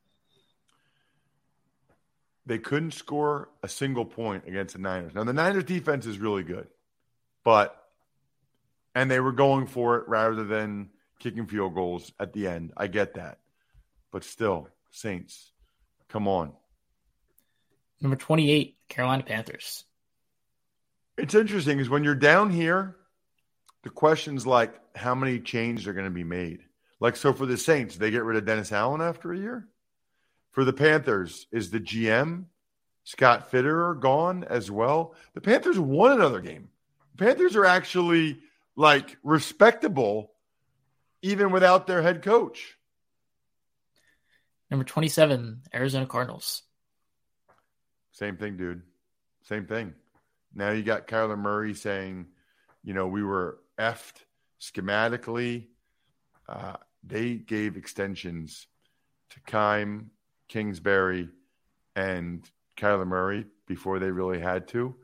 They 2.47 2.59
couldn't 2.59 2.93
score 2.93 3.49
a 3.63 3.69
single 3.69 4.05
point 4.05 4.45
against 4.47 4.75
the 4.75 4.81
Niners. 4.81 5.15
Now, 5.15 5.25
the 5.25 5.33
Niners 5.33 5.65
defense 5.65 6.07
is 6.07 6.19
really 6.19 6.43
good, 6.43 6.67
but, 7.43 7.89
and 8.95 9.11
they 9.11 9.21
were 9.21 9.33
going 9.33 9.67
for 9.67 9.97
it 9.97 10.09
rather 10.09 10.45
than 10.45 10.91
kicking 11.25 11.47
field 11.47 11.75
goals 11.75 12.13
at 12.21 12.35
the 12.35 12.47
end. 12.47 12.73
I 12.77 12.87
get 12.87 13.15
that. 13.15 13.39
But 14.13 14.25
still, 14.25 14.69
Saints, 14.91 15.51
come 16.09 16.29
on. 16.29 16.53
Number 18.01 18.17
28, 18.17 18.77
Carolina 18.91 19.23
Panthers. 19.23 19.85
It's 21.17 21.35
interesting 21.35 21.79
is 21.79 21.89
when 21.89 22.05
you're 22.05 22.15
down 22.15 22.51
here, 22.51 22.97
the 23.85 23.91
question's 23.91 24.47
like 24.47 24.75
how 24.95 25.15
many 25.15 25.41
changes 25.41 25.87
are 25.87 25.95
going 25.95 26.05
to 26.05 26.11
be 26.11 26.25
made. 26.25 26.61
Like, 27.01 27.17
so 27.17 27.33
for 27.33 27.47
the 27.47 27.57
Saints, 27.57 27.97
they 27.97 28.11
get 28.11 28.25
rid 28.25 28.37
of 28.37 28.45
Dennis 28.45 28.71
Allen 28.71 29.01
after 29.01 29.33
a 29.33 29.39
year? 29.39 29.67
For 30.51 30.65
the 30.65 30.73
Panthers, 30.75 31.47
is 31.51 31.71
the 31.71 31.81
GM 31.81 32.45
Scott 33.05 33.51
Fitterer 33.51 33.99
gone 33.99 34.45
as 34.45 34.71
well? 34.71 35.15
The 35.33 35.41
Panthers 35.41 35.79
won 35.79 36.13
another 36.13 36.41
game. 36.41 36.69
The 37.17 37.25
Panthers 37.25 37.57
are 37.57 37.65
actually 37.65 38.41
like 38.77 39.17
respectable 39.23 40.34
even 41.25 41.51
without 41.51 41.87
their 41.87 42.03
head 42.03 42.21
coach. 42.21 42.77
Number 44.71 44.85
27, 44.85 45.63
Arizona 45.75 46.05
Cardinals. 46.05 46.63
Same 48.13 48.37
thing, 48.37 48.59
dude. 48.59 48.83
Same 49.49 49.65
thing. 49.65 49.95
Now 50.55 50.71
you 50.71 50.83
got 50.83 51.09
Kyler 51.09 51.39
Murray 51.39 51.73
saying, 51.73 52.27
you 52.83 52.93
know, 52.93 53.07
we 53.07 53.23
were 53.23 53.59
effed 53.79 54.17
schematically. 54.61 55.69
Uh, 56.47 56.77
they 57.03 57.37
gave 57.37 57.79
extensions 57.79 58.67
to 59.31 59.41
Keim, 59.47 60.11
Kingsbury, 60.49 61.31
and 61.97 62.47
Kyler 62.77 63.07
Murray 63.07 63.47
before 63.67 63.99
they 63.99 64.11
really 64.11 64.41
had 64.41 64.69
to. 64.69 64.95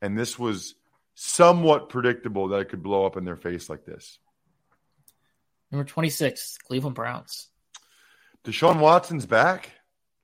And 0.00 0.18
this 0.18 0.38
was 0.38 0.74
somewhat 1.14 1.90
predictable 1.90 2.48
that 2.48 2.60
it 2.60 2.68
could 2.70 2.82
blow 2.82 3.04
up 3.04 3.18
in 3.18 3.26
their 3.26 3.36
face 3.36 3.68
like 3.68 3.84
this. 3.84 4.18
Number 5.70 5.84
26, 5.84 6.58
Cleveland 6.58 6.94
Browns. 6.94 7.48
Deshaun 8.44 8.78
Watson's 8.78 9.26
back. 9.26 9.70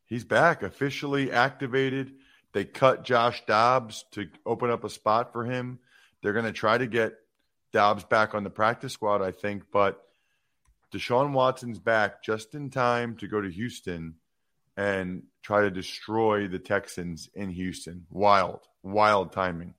He's 0.07 0.25
back, 0.25 0.63
officially 0.63 1.33
activated. 1.33 2.13
They 2.53 2.65
cut 2.65 3.05
Josh 3.05 3.45
Dobbs 3.47 4.05
to 4.13 4.29
open 4.47 4.71
up 4.71 4.85
a 4.85 4.91
spot 4.91 5.33
for 5.33 5.45
him. 5.45 5.79
They're 6.23 6.35
going 6.35 6.45
to 6.45 6.53
try 6.53 6.79
to 6.79 6.87
get 6.87 7.15
Dobbs 7.73 8.05
back 8.05 8.35
on 8.35 8.45
the 8.45 8.51
practice 8.51 8.93
squad, 8.93 9.23
I 9.23 9.33
think, 9.33 9.65
but 9.73 10.03
Deshaun 10.93 11.33
Watson's 11.33 11.79
back 11.79 12.23
just 12.23 12.55
in 12.55 12.71
time 12.71 13.17
to 13.17 13.27
go 13.27 13.41
to 13.41 13.51
Houston 13.51 14.15
and 14.77 15.23
try 15.43 15.63
to 15.63 15.71
destroy 15.71 16.47
the 16.47 16.59
Texans 16.59 17.29
in 17.35 17.51
Houston. 17.51 18.07
Wild, 18.11 18.61
wild 18.83 19.33
timing. 19.33 19.75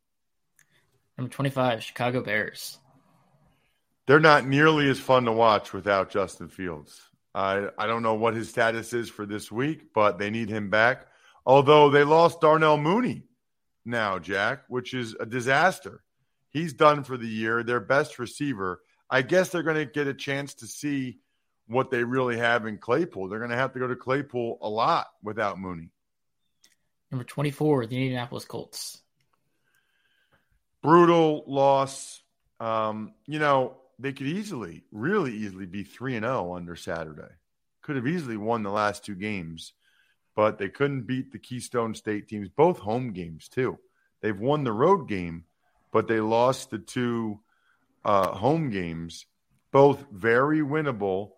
Number 1.18 1.32
25, 1.32 1.84
Chicago 1.84 2.22
Bears. 2.22 2.80
They're 4.06 4.20
not 4.20 4.46
nearly 4.46 4.90
as 4.90 5.00
fun 5.00 5.26
to 5.26 5.32
watch 5.32 5.74
without 5.74 6.10
Justin 6.10 6.50
Fields. 6.50 7.02
I, 7.34 7.70
I 7.78 7.88
don't 7.88 8.04
know 8.04 8.16
what 8.16 8.36
his 8.36 8.50
status 8.50 8.94
is 8.94 9.10
for 9.10 9.26
this 9.26 9.52
week, 9.52 9.94
but 9.94 10.20
they 10.20 10.30
need 10.30 10.50
him 10.50 10.70
back. 10.70 11.08
Although 11.46 11.90
they 11.90 12.04
lost 12.04 12.42
Darnell 12.42 12.78
Mooney 12.78 13.24
now, 13.86 14.20
Jack, 14.20 14.64
which 14.68 14.94
is 14.94 15.16
a 15.20 15.26
disaster. 15.26 16.04
He's 16.50 16.74
done 16.74 17.04
for 17.04 17.18
the 17.18 17.28
year, 17.28 17.64
their 17.64 17.80
best 17.80 18.20
receiver. 18.20 18.82
I 19.10 19.24
guess 19.24 19.50
they're 19.50 19.64
going 19.64 19.78
to 19.78 19.86
get 19.86 20.08
a 20.08 20.14
chance 20.14 20.54
to 20.56 20.68
see 20.68 21.20
what 21.68 21.90
they 21.90 22.04
really 22.04 22.38
have 22.38 22.66
in 22.66 22.78
Claypool. 22.78 23.30
They're 23.30 23.40
going 23.40 23.52
to 23.52 23.58
have 23.58 23.74
to 23.74 23.80
go 23.80 23.88
to 23.88 23.96
Claypool 23.96 24.60
a 24.62 24.70
lot 24.70 25.08
without 25.24 25.60
Mooney. 25.60 25.90
Number 27.10 27.24
24, 27.24 27.88
the 27.88 27.96
Indianapolis 27.96 28.46
Colts. 28.46 29.02
Brutal 30.82 31.44
loss. 31.48 32.22
Um, 32.60 33.14
you 33.26 33.40
know, 33.40 33.78
they 34.00 34.14
could 34.14 34.28
easily, 34.28 34.84
really 34.92 35.34
easily 35.34 35.66
be 35.66 35.84
3 35.84 36.16
and 36.16 36.26
0 36.26 36.56
under 36.56 36.76
Saturday. 36.76 37.34
Could 37.82 37.96
have 37.96 38.08
easily 38.08 38.38
won 38.38 38.64
the 38.64 38.72
last 38.72 39.06
two 39.06 39.16
games, 39.16 39.74
but 40.36 40.58
they 40.58 40.70
couldn't 40.70 41.08
beat 41.08 41.32
the 41.32 41.40
Keystone 41.40 41.94
State 41.94 42.28
teams, 42.28 42.50
both 42.50 42.80
home 42.80 43.12
games, 43.12 43.48
too. 43.48 43.78
They've 44.22 44.40
won 44.40 44.64
the 44.64 44.72
road 44.72 45.08
game, 45.08 45.46
but 45.92 46.08
they 46.08 46.20
lost 46.20 46.72
the 46.72 46.80
two 46.80 47.40
uh, 48.06 48.30
home 48.30 48.70
games, 48.70 49.26
both 49.72 50.06
very 50.12 50.60
winnable. 50.60 51.32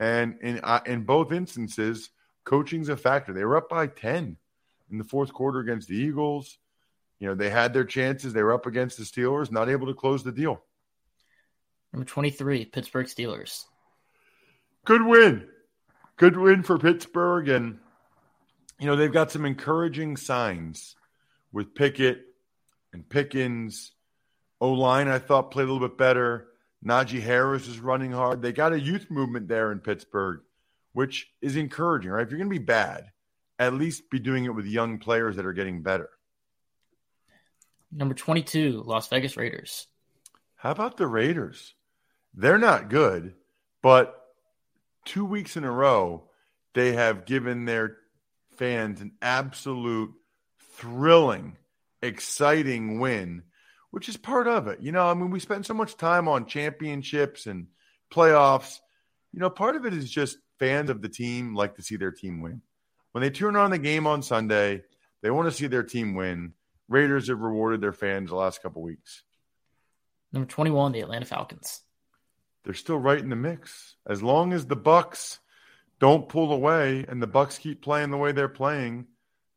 And 0.00 0.38
in, 0.42 0.60
uh, 0.62 0.80
in 0.84 1.04
both 1.04 1.32
instances, 1.32 2.10
coaching's 2.44 2.88
a 2.88 2.96
factor. 2.96 3.32
They 3.32 3.44
were 3.44 3.56
up 3.56 3.68
by 3.68 3.86
10 3.86 4.36
in 4.90 4.98
the 4.98 5.04
fourth 5.04 5.32
quarter 5.32 5.60
against 5.60 5.88
the 5.88 5.96
Eagles. 5.96 6.58
You 7.20 7.28
know, 7.28 7.34
they 7.34 7.50
had 7.50 7.72
their 7.72 7.84
chances. 7.84 8.32
They 8.32 8.42
were 8.42 8.52
up 8.52 8.66
against 8.66 8.98
the 8.98 9.04
Steelers, 9.04 9.52
not 9.52 9.68
able 9.68 9.86
to 9.86 9.94
close 9.94 10.24
the 10.24 10.32
deal. 10.32 10.62
Number 11.92 12.06
23, 12.06 12.64
Pittsburgh 12.66 13.06
Steelers. 13.06 13.64
Good 14.84 15.04
win. 15.04 15.48
Good 16.16 16.36
win 16.36 16.62
for 16.62 16.78
Pittsburgh. 16.78 17.48
And, 17.48 17.78
you 18.78 18.86
know, 18.86 18.96
they've 18.96 19.12
got 19.12 19.30
some 19.30 19.44
encouraging 19.44 20.16
signs 20.16 20.96
with 21.52 21.74
Pickett 21.74 22.22
and 22.92 23.08
Pickens. 23.08 23.92
O 24.60 24.72
line, 24.72 25.08
I 25.08 25.18
thought, 25.18 25.50
played 25.50 25.68
a 25.68 25.72
little 25.72 25.86
bit 25.86 25.98
better. 25.98 26.48
Najee 26.84 27.20
Harris 27.20 27.68
is 27.68 27.78
running 27.78 28.12
hard. 28.12 28.42
They 28.42 28.52
got 28.52 28.72
a 28.72 28.80
youth 28.80 29.10
movement 29.10 29.48
there 29.48 29.70
in 29.70 29.78
Pittsburgh, 29.78 30.40
which 30.92 31.30
is 31.40 31.56
encouraging, 31.56 32.10
right? 32.10 32.22
If 32.22 32.30
you're 32.30 32.38
going 32.38 32.50
to 32.50 32.58
be 32.58 32.64
bad, 32.64 33.10
at 33.58 33.74
least 33.74 34.10
be 34.10 34.18
doing 34.18 34.44
it 34.44 34.54
with 34.54 34.66
young 34.66 34.98
players 34.98 35.36
that 35.36 35.46
are 35.46 35.52
getting 35.52 35.82
better. 35.82 36.10
Number 37.92 38.14
22, 38.14 38.82
Las 38.86 39.08
Vegas 39.08 39.36
Raiders. 39.36 39.86
How 40.56 40.70
about 40.70 40.96
the 40.96 41.06
Raiders? 41.06 41.74
They're 42.34 42.58
not 42.58 42.88
good, 42.88 43.34
but 43.82 44.18
two 45.04 45.24
weeks 45.24 45.56
in 45.56 45.64
a 45.64 45.70
row, 45.70 46.30
they 46.74 46.92
have 46.92 47.26
given 47.26 47.64
their 47.64 47.96
fans 48.56 49.00
an 49.00 49.12
absolute 49.20 50.12
thrilling, 50.76 51.56
exciting 52.02 53.00
win, 53.00 53.42
which 53.90 54.08
is 54.08 54.16
part 54.16 54.48
of 54.48 54.68
it. 54.68 54.80
You 54.80 54.92
know, 54.92 55.06
I 55.06 55.14
mean, 55.14 55.30
we 55.30 55.40
spend 55.40 55.66
so 55.66 55.74
much 55.74 55.96
time 55.96 56.28
on 56.28 56.46
championships 56.46 57.46
and 57.46 57.66
playoffs. 58.10 58.78
You 59.32 59.40
know, 59.40 59.50
part 59.50 59.76
of 59.76 59.84
it 59.84 59.92
is 59.92 60.10
just 60.10 60.38
fans 60.58 60.90
of 60.90 61.02
the 61.02 61.08
team 61.08 61.54
like 61.54 61.76
to 61.76 61.82
see 61.82 61.96
their 61.96 62.12
team 62.12 62.40
win. 62.40 62.62
When 63.12 63.22
they 63.22 63.30
turn 63.30 63.56
on 63.56 63.70
the 63.70 63.78
game 63.78 64.06
on 64.06 64.22
Sunday, 64.22 64.84
they 65.22 65.30
want 65.30 65.50
to 65.50 65.56
see 65.56 65.66
their 65.66 65.82
team 65.82 66.14
win. 66.14 66.54
Raiders 66.88 67.28
have 67.28 67.40
rewarded 67.40 67.82
their 67.82 67.92
fans 67.92 68.30
the 68.30 68.36
last 68.36 68.62
couple 68.62 68.82
weeks. 68.82 69.22
Number 70.32 70.48
21, 70.48 70.92
the 70.92 71.00
Atlanta 71.00 71.26
Falcons 71.26 71.82
they're 72.64 72.74
still 72.74 72.98
right 72.98 73.18
in 73.18 73.30
the 73.30 73.36
mix. 73.36 73.96
As 74.06 74.22
long 74.22 74.52
as 74.52 74.66
the 74.66 74.76
Bucs 74.76 75.38
don't 75.98 76.28
pull 76.28 76.52
away 76.52 77.04
and 77.08 77.22
the 77.22 77.28
Bucs 77.28 77.58
keep 77.58 77.82
playing 77.82 78.10
the 78.10 78.16
way 78.16 78.32
they're 78.32 78.48
playing, 78.48 79.06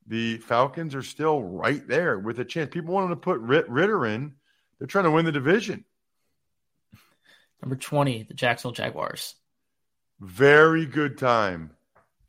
the 0.08 0.38
Falcons 0.38 0.94
are 0.94 1.02
still 1.02 1.42
right 1.44 1.88
there 1.88 2.20
with 2.20 2.40
a 2.40 2.46
chance. 2.46 2.70
People 2.72 2.94
wanted 2.94 3.10
to 3.10 3.16
put 3.16 3.40
Ridder 3.40 4.06
in. 4.06 4.34
They're 4.78 4.88
trying 4.88 5.06
to 5.06 5.12
win 5.12 5.26
the 5.26 5.32
division. 5.32 5.84
Number 7.62 7.76
20, 7.76 8.24
the 8.24 8.34
Jacksonville 8.34 8.74
Jaguars. 8.74 9.36
Very 10.20 10.86
good 10.86 11.18
time 11.18 11.72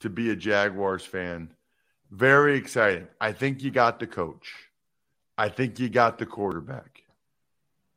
to 0.01 0.09
be 0.09 0.31
a 0.31 0.37
Jaguars 0.37 1.05
fan. 1.05 1.53
Very 2.11 2.57
exciting. 2.57 3.09
I 3.21 3.33
think 3.33 3.63
you 3.63 3.71
got 3.71 3.99
the 3.99 4.07
coach. 4.07 4.53
I 5.37 5.49
think 5.51 5.79
you 5.79 5.89
got 5.89 6.19
the 6.19 6.25
quarterback. 6.25 7.03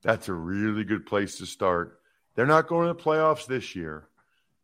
That's 0.02 0.28
a 0.28 0.34
really 0.34 0.84
good 0.84 1.06
place 1.06 1.38
to 1.38 1.46
start. 1.46 1.99
They're 2.40 2.48
not 2.48 2.68
going 2.68 2.88
to 2.88 2.94
the 2.94 3.04
playoffs 3.04 3.48
this 3.48 3.76
year, 3.76 4.08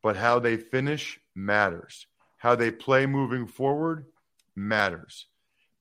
but 0.02 0.16
how 0.16 0.40
they 0.40 0.56
finish 0.56 1.20
matters. 1.36 2.08
How 2.38 2.56
they 2.56 2.72
play 2.72 3.06
moving 3.06 3.48
forward 3.48 4.06
matters. 4.56 5.26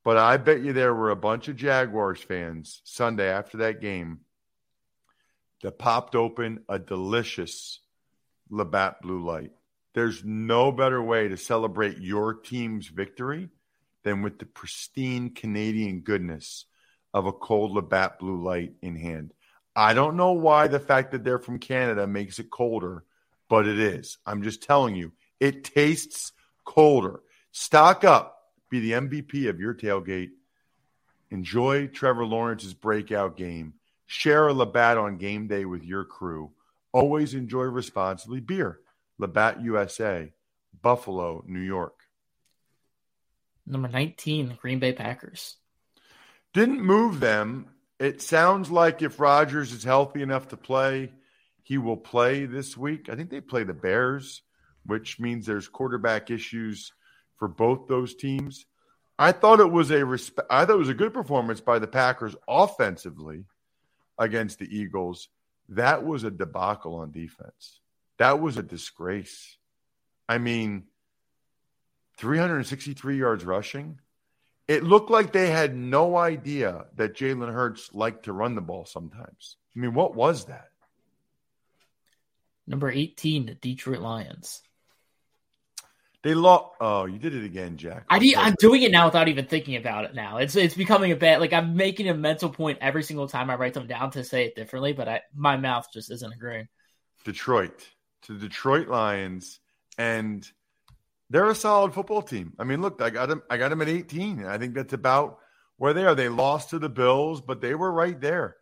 But 0.02 0.16
I 0.16 0.38
bet 0.38 0.60
you 0.60 0.72
there 0.72 0.92
were 0.92 1.10
a 1.10 1.14
bunch 1.14 1.46
of 1.46 1.54
Jaguars 1.54 2.20
fans 2.20 2.80
Sunday 2.82 3.28
after 3.28 3.58
that 3.58 3.80
game 3.80 4.22
that 5.62 5.78
popped 5.78 6.16
open 6.16 6.64
a 6.68 6.80
delicious 6.80 7.78
Labatt 8.50 9.00
Blue 9.00 9.24
Light. 9.24 9.52
There's 9.92 10.24
no 10.24 10.72
better 10.72 11.00
way 11.00 11.28
to 11.28 11.36
celebrate 11.36 11.98
your 11.98 12.34
team's 12.34 12.88
victory 12.88 13.50
than 14.02 14.20
with 14.22 14.40
the 14.40 14.46
pristine 14.46 15.30
Canadian 15.30 16.00
goodness 16.00 16.64
of 17.12 17.26
a 17.26 17.32
cold 17.32 17.70
Labatt 17.70 18.18
Blue 18.18 18.42
Light 18.42 18.72
in 18.82 18.96
hand. 18.96 19.32
I 19.76 19.94
don't 19.94 20.16
know 20.16 20.32
why 20.32 20.68
the 20.68 20.78
fact 20.78 21.12
that 21.12 21.24
they're 21.24 21.38
from 21.38 21.58
Canada 21.58 22.06
makes 22.06 22.38
it 22.38 22.50
colder, 22.50 23.04
but 23.48 23.66
it 23.66 23.78
is. 23.78 24.18
I'm 24.24 24.42
just 24.42 24.62
telling 24.62 24.94
you, 24.94 25.12
it 25.40 25.64
tastes 25.64 26.32
colder. 26.64 27.20
Stock 27.50 28.04
up, 28.04 28.38
be 28.70 28.80
the 28.80 28.92
MVP 28.92 29.48
of 29.48 29.60
your 29.60 29.74
tailgate. 29.74 30.30
Enjoy 31.30 31.88
Trevor 31.88 32.24
Lawrence's 32.24 32.74
breakout 32.74 33.36
game. 33.36 33.74
Share 34.06 34.48
a 34.48 34.54
Labatt 34.54 34.98
on 34.98 35.16
game 35.16 35.48
day 35.48 35.64
with 35.64 35.82
your 35.82 36.04
crew. 36.04 36.52
Always 36.92 37.34
enjoy 37.34 37.64
responsibly. 37.64 38.40
Beer, 38.40 38.78
Labatt 39.18 39.60
USA, 39.62 40.32
Buffalo, 40.80 41.42
New 41.46 41.60
York. 41.60 42.00
Number 43.66 43.88
19, 43.88 44.58
Green 44.60 44.78
Bay 44.78 44.92
Packers. 44.92 45.56
Didn't 46.52 46.82
move 46.82 47.18
them. 47.18 47.73
It 47.98 48.20
sounds 48.20 48.70
like 48.70 49.02
if 49.02 49.20
Rodgers 49.20 49.72
is 49.72 49.84
healthy 49.84 50.22
enough 50.22 50.48
to 50.48 50.56
play, 50.56 51.12
he 51.62 51.78
will 51.78 51.96
play 51.96 52.44
this 52.46 52.76
week. 52.76 53.08
I 53.08 53.14
think 53.14 53.30
they 53.30 53.40
play 53.40 53.64
the 53.64 53.72
Bears, 53.72 54.42
which 54.84 55.20
means 55.20 55.46
there's 55.46 55.68
quarterback 55.68 56.30
issues 56.30 56.92
for 57.36 57.48
both 57.48 57.88
those 57.88 58.14
teams. 58.14 58.66
I 59.18 59.32
thought 59.32 59.60
it 59.60 59.70
was 59.70 59.90
a 59.90 60.00
resp- 60.00 60.44
I 60.50 60.64
thought 60.64 60.74
it 60.74 60.78
was 60.78 60.88
a 60.88 60.94
good 60.94 61.14
performance 61.14 61.60
by 61.60 61.78
the 61.78 61.86
Packers 61.86 62.34
offensively 62.48 63.44
against 64.18 64.58
the 64.58 64.76
Eagles. 64.76 65.28
That 65.68 66.04
was 66.04 66.24
a 66.24 66.30
debacle 66.30 66.96
on 66.96 67.12
defense. 67.12 67.80
That 68.18 68.40
was 68.40 68.56
a 68.56 68.62
disgrace. 68.62 69.56
I 70.28 70.38
mean, 70.38 70.84
363 72.18 73.18
yards 73.18 73.44
rushing. 73.44 74.00
It 74.66 74.82
looked 74.82 75.10
like 75.10 75.32
they 75.32 75.50
had 75.50 75.76
no 75.76 76.16
idea 76.16 76.86
that 76.96 77.14
Jalen 77.14 77.52
Hurts 77.52 77.92
liked 77.92 78.24
to 78.24 78.32
run 78.32 78.54
the 78.54 78.62
ball 78.62 78.86
sometimes. 78.86 79.56
I 79.76 79.80
mean, 79.80 79.94
what 79.94 80.14
was 80.14 80.46
that? 80.46 80.68
Number 82.66 82.90
18, 82.90 83.46
the 83.46 83.54
Detroit 83.54 83.98
Lions. 83.98 84.62
They 86.22 86.32
lost. 86.32 86.70
Oh, 86.80 87.04
you 87.04 87.18
did 87.18 87.34
it 87.34 87.44
again, 87.44 87.76
Jack. 87.76 88.06
I 88.08 88.18
de- 88.18 88.34
I'm 88.34 88.54
doing 88.58 88.80
it 88.80 88.90
now 88.90 89.04
without 89.04 89.28
even 89.28 89.44
thinking 89.44 89.76
about 89.76 90.06
it. 90.06 90.14
Now 90.14 90.38
it's 90.38 90.56
it's 90.56 90.74
becoming 90.74 91.12
a 91.12 91.16
bad. 91.16 91.38
Like 91.38 91.52
I'm 91.52 91.76
making 91.76 92.08
a 92.08 92.14
mental 92.14 92.48
point 92.48 92.78
every 92.80 93.02
single 93.02 93.28
time 93.28 93.50
I 93.50 93.56
write 93.56 93.74
them 93.74 93.86
down 93.86 94.10
to 94.12 94.24
say 94.24 94.46
it 94.46 94.56
differently, 94.56 94.94
but 94.94 95.06
I 95.06 95.20
my 95.34 95.58
mouth 95.58 95.86
just 95.92 96.10
isn't 96.10 96.32
agreeing. 96.32 96.68
Detroit 97.24 97.86
to 98.22 98.32
the 98.32 98.48
Detroit 98.48 98.88
Lions, 98.88 99.60
and 99.98 100.50
they're 101.30 101.48
a 101.48 101.54
solid 101.54 101.94
football 101.94 102.22
team. 102.22 102.52
I 102.58 102.64
mean, 102.64 102.80
look, 102.80 103.00
I 103.00 103.10
got 103.10 103.28
them. 103.28 103.42
I 103.50 103.56
got 103.56 103.70
them 103.70 103.82
at 103.82 103.88
18. 103.88 104.44
I 104.44 104.58
think 104.58 104.74
that's 104.74 104.92
about 104.92 105.38
where 105.76 105.92
they 105.92 106.04
are. 106.04 106.14
They 106.14 106.28
lost 106.28 106.70
to 106.70 106.78
the 106.78 106.88
Bills, 106.88 107.40
but 107.40 107.60
they 107.60 107.74
were 107.74 107.90
right 107.90 108.20
there. 108.20 108.56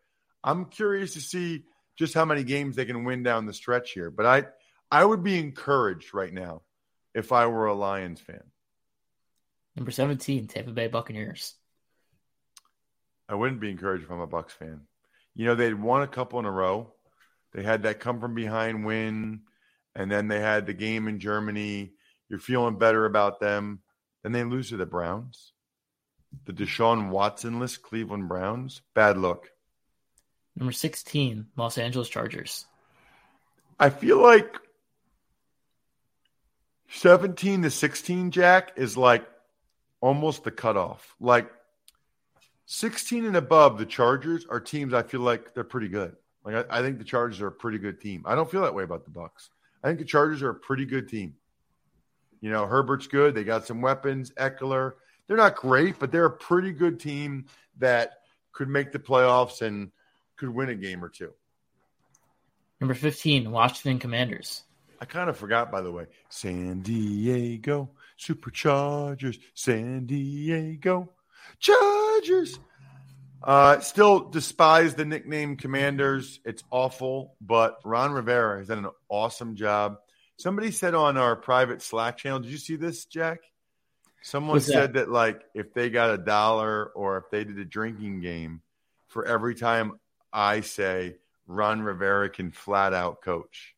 I'm 0.44 0.66
curious 0.66 1.14
to 1.14 1.20
see 1.20 1.64
just 1.96 2.14
how 2.14 2.24
many 2.24 2.44
games 2.44 2.76
they 2.76 2.84
can 2.84 3.04
win 3.04 3.22
down 3.22 3.46
the 3.46 3.52
stretch 3.52 3.92
here. 3.92 4.10
But 4.10 4.26
I 4.26 4.44
I 4.90 5.04
would 5.04 5.22
be 5.22 5.38
encouraged 5.38 6.14
right 6.14 6.32
now 6.32 6.62
if 7.14 7.32
I 7.32 7.46
were 7.46 7.66
a 7.66 7.74
Lions 7.74 8.20
fan. 8.20 8.42
Number 9.76 9.90
17, 9.90 10.48
Tampa 10.48 10.70
Bay 10.70 10.88
Buccaneers. 10.88 11.54
I 13.28 13.34
wouldn't 13.34 13.60
be 13.60 13.70
encouraged 13.70 14.04
if 14.04 14.10
I'm 14.10 14.20
a 14.20 14.28
Bucs 14.28 14.50
fan. 14.50 14.82
You 15.34 15.46
know, 15.46 15.54
they'd 15.54 15.72
won 15.72 16.02
a 16.02 16.06
couple 16.06 16.38
in 16.38 16.44
a 16.44 16.50
row. 16.50 16.92
They 17.54 17.62
had 17.62 17.84
that 17.84 18.00
come 18.00 18.20
from 18.20 18.34
behind 18.34 18.84
win, 18.84 19.42
and 19.94 20.10
then 20.10 20.28
they 20.28 20.40
had 20.40 20.66
the 20.66 20.74
game 20.74 21.08
in 21.08 21.18
Germany. 21.18 21.92
You're 22.32 22.40
feeling 22.40 22.78
better 22.78 23.04
about 23.04 23.40
them. 23.40 23.80
Then 24.22 24.32
they 24.32 24.42
lose 24.42 24.70
to 24.70 24.78
the 24.78 24.86
Browns. 24.86 25.52
The 26.46 26.54
Deshaun 26.54 27.10
Watsonless 27.10 27.76
Cleveland 27.76 28.26
Browns. 28.26 28.80
Bad 28.94 29.18
look. 29.18 29.50
Number 30.56 30.72
16, 30.72 31.48
Los 31.58 31.76
Angeles 31.76 32.08
Chargers. 32.08 32.64
I 33.78 33.90
feel 33.90 34.16
like 34.16 34.56
17 36.88 37.64
to 37.64 37.70
16, 37.70 38.30
Jack, 38.30 38.72
is 38.76 38.96
like 38.96 39.28
almost 40.00 40.42
the 40.42 40.50
cutoff. 40.50 41.14
Like 41.20 41.50
16 42.64 43.26
and 43.26 43.36
above, 43.36 43.76
the 43.76 43.84
Chargers 43.84 44.46
are 44.48 44.58
teams 44.58 44.94
I 44.94 45.02
feel 45.02 45.20
like 45.20 45.52
they're 45.52 45.64
pretty 45.64 45.88
good. 45.88 46.16
Like 46.46 46.66
I, 46.70 46.78
I, 46.78 46.80
think 46.80 46.96
the 46.96 47.04
Chargers 47.04 47.42
are 47.42 47.48
a 47.48 47.52
pretty 47.52 47.76
good 47.76 48.00
team. 48.00 48.22
I 48.24 48.34
don't 48.34 48.50
feel 48.50 48.62
that 48.62 48.74
way 48.74 48.84
about 48.84 49.04
the 49.04 49.10
Bucs. 49.10 49.50
I 49.84 49.88
think 49.88 49.98
the 49.98 50.06
Chargers 50.06 50.42
are 50.42 50.48
a 50.48 50.54
pretty 50.54 50.86
good 50.86 51.10
team. 51.10 51.34
You 52.42 52.50
know, 52.50 52.66
Herbert's 52.66 53.06
good. 53.06 53.34
They 53.34 53.44
got 53.44 53.66
some 53.66 53.80
weapons. 53.80 54.32
Ekeler. 54.32 54.92
They're 55.26 55.36
not 55.38 55.56
great, 55.56 55.98
but 55.98 56.12
they're 56.12 56.26
a 56.26 56.30
pretty 56.30 56.72
good 56.72 57.00
team 57.00 57.46
that 57.78 58.18
could 58.52 58.68
make 58.68 58.92
the 58.92 58.98
playoffs 58.98 59.62
and 59.62 59.92
could 60.36 60.50
win 60.50 60.68
a 60.68 60.74
game 60.74 61.02
or 61.02 61.08
two. 61.08 61.32
Number 62.80 62.94
15, 62.94 63.50
Washington 63.50 64.00
Commanders. 64.00 64.64
I 65.00 65.04
kind 65.04 65.30
of 65.30 65.36
forgot, 65.36 65.70
by 65.70 65.80
the 65.80 65.92
way. 65.92 66.06
San 66.28 66.80
Diego 66.80 67.90
Superchargers, 68.18 69.38
San 69.54 70.06
Diego 70.06 71.10
Chargers. 71.60 72.58
Uh, 73.42 73.80
still 73.80 74.30
despise 74.30 74.94
the 74.94 75.04
nickname 75.04 75.56
Commanders. 75.56 76.40
It's 76.44 76.62
awful, 76.70 77.34
but 77.40 77.78
Ron 77.84 78.12
Rivera 78.12 78.58
has 78.58 78.68
done 78.68 78.84
an 78.84 78.90
awesome 79.08 79.56
job. 79.56 79.98
Somebody 80.42 80.72
said 80.72 80.96
on 80.96 81.16
our 81.16 81.36
private 81.36 81.82
Slack 81.82 82.16
channel, 82.16 82.40
did 82.40 82.50
you 82.50 82.58
see 82.58 82.74
this, 82.74 83.04
Jack? 83.04 83.42
Someone 84.22 84.56
What's 84.56 84.66
said 84.66 84.94
that? 84.94 85.06
that, 85.06 85.08
like, 85.08 85.40
if 85.54 85.72
they 85.72 85.88
got 85.88 86.10
a 86.10 86.18
dollar 86.18 86.86
or 86.96 87.18
if 87.18 87.30
they 87.30 87.44
did 87.44 87.60
a 87.60 87.64
drinking 87.64 88.22
game 88.22 88.60
for 89.06 89.24
every 89.24 89.54
time 89.54 90.00
I 90.32 90.62
say 90.62 91.14
Ron 91.46 91.80
Rivera 91.80 92.28
can 92.28 92.50
flat 92.50 92.92
out 92.92 93.22
coach. 93.22 93.76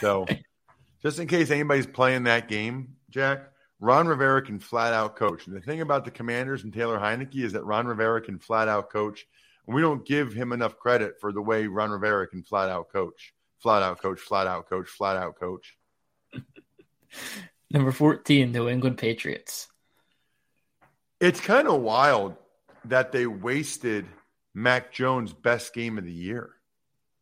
So 0.00 0.26
just 1.02 1.18
in 1.18 1.26
case 1.26 1.50
anybody's 1.50 1.88
playing 1.88 2.22
that 2.24 2.46
game, 2.46 2.94
Jack, 3.10 3.50
Ron 3.80 4.06
Rivera 4.06 4.42
can 4.42 4.60
flat 4.60 4.92
out 4.92 5.16
coach. 5.16 5.48
And 5.48 5.56
the 5.56 5.60
thing 5.60 5.80
about 5.80 6.04
the 6.04 6.12
Commanders 6.12 6.62
and 6.62 6.72
Taylor 6.72 7.00
Heinicke 7.00 7.42
is 7.42 7.54
that 7.54 7.64
Ron 7.64 7.88
Rivera 7.88 8.20
can 8.20 8.38
flat 8.38 8.68
out 8.68 8.90
coach. 8.90 9.26
And 9.66 9.74
we 9.74 9.82
don't 9.82 10.06
give 10.06 10.32
him 10.32 10.52
enough 10.52 10.78
credit 10.78 11.20
for 11.20 11.32
the 11.32 11.42
way 11.42 11.66
Ron 11.66 11.90
Rivera 11.90 12.28
can 12.28 12.44
flat 12.44 12.68
out 12.68 12.92
coach. 12.92 13.34
Flat 13.58 13.82
out 13.82 14.00
coach, 14.00 14.20
flat 14.20 14.46
out 14.46 14.68
coach, 14.68 14.86
flat 14.86 15.16
out 15.16 15.34
coach. 15.34 15.76
Number 17.70 17.92
14, 17.92 18.52
New 18.52 18.68
England 18.68 18.98
Patriots. 18.98 19.68
It's 21.20 21.40
kind 21.40 21.66
of 21.66 21.80
wild 21.80 22.36
that 22.84 23.12
they 23.12 23.26
wasted 23.26 24.06
Mac 24.54 24.92
Jones' 24.92 25.32
best 25.32 25.74
game 25.74 25.98
of 25.98 26.04
the 26.04 26.12
year. 26.12 26.50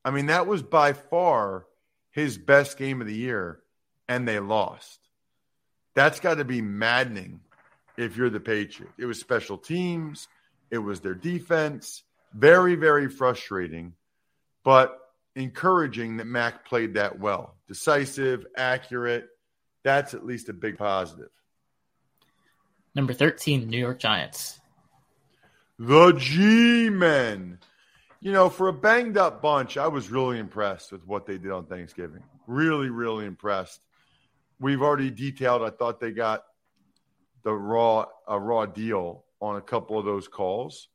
I 0.04 0.10
mean, 0.10 0.26
that 0.26 0.46
was 0.46 0.62
by 0.62 0.92
far 0.92 1.66
his 2.10 2.36
best 2.36 2.76
game 2.76 3.00
of 3.00 3.06
the 3.06 3.14
year 3.14 3.60
and 4.08 4.28
they 4.28 4.38
lost. 4.38 5.00
That's 5.94 6.20
got 6.20 6.34
to 6.34 6.44
be 6.44 6.60
maddening 6.60 7.40
if 7.96 8.16
you're 8.16 8.30
the 8.30 8.40
Patriots. 8.40 8.94
It 8.98 9.06
was 9.06 9.18
special 9.18 9.58
teams, 9.58 10.28
it 10.70 10.78
was 10.78 11.00
their 11.00 11.14
defense. 11.14 12.02
Very, 12.32 12.74
very 12.74 13.08
frustrating, 13.08 13.92
but 14.64 14.98
encouraging 15.36 16.16
that 16.16 16.26
Mac 16.26 16.66
played 16.66 16.94
that 16.94 17.20
well. 17.20 17.53
Decisive, 17.68 18.46
accurate. 18.56 19.28
That's 19.82 20.14
at 20.14 20.24
least 20.24 20.48
a 20.48 20.52
big 20.52 20.78
positive. 20.78 21.30
Number 22.94 23.12
13, 23.12 23.68
New 23.68 23.78
York 23.78 23.98
Giants. 23.98 24.60
The 25.78 26.12
G 26.12 26.88
Men. 26.90 27.58
You 28.20 28.32
know, 28.32 28.48
for 28.48 28.68
a 28.68 28.72
banged 28.72 29.18
up 29.18 29.42
bunch, 29.42 29.76
I 29.76 29.88
was 29.88 30.10
really 30.10 30.38
impressed 30.38 30.92
with 30.92 31.06
what 31.06 31.26
they 31.26 31.36
did 31.36 31.50
on 31.50 31.66
Thanksgiving. 31.66 32.22
Really, 32.46 32.88
really 32.88 33.26
impressed. 33.26 33.84
we've 34.60 34.80
already 34.80 35.10
detailed. 35.10 35.62
I 35.62 35.70
thought 35.70 36.00
they 36.00 36.12
got 36.12 36.44
the 37.42 37.52
raw 37.52 38.06
a 38.26 38.38
raw 38.38 38.66
deal 38.66 39.24
on 39.40 39.56
a 39.56 39.60
couple 39.60 39.98
of 39.98 40.04
those 40.06 40.28
calls, 40.28 40.88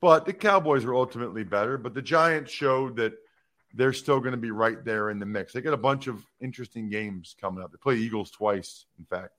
but 0.00 0.24
the 0.24 0.32
Cowboys 0.32 0.84
are 0.84 0.94
ultimately 0.94 1.44
better. 1.44 1.76
But 1.76 1.94
the 1.94 2.02
Giants 2.02 2.50
showed 2.50 2.96
that 2.96 3.14
they're 3.74 3.92
still 3.92 4.20
going 4.20 4.32
to 4.32 4.38
be 4.38 4.50
right 4.50 4.84
there 4.84 5.10
in 5.10 5.18
the 5.18 5.26
mix. 5.26 5.52
They 5.52 5.60
got 5.60 5.74
a 5.74 5.78
bunch 5.78 6.06
of 6.06 6.24
interesting 6.40 6.88
games 6.88 7.34
coming 7.40 7.62
up. 7.62 7.72
They 7.72 7.78
play 7.78 7.96
Eagles 7.96 8.30
twice, 8.30 8.86
in 8.98 9.04
fact. 9.04 9.32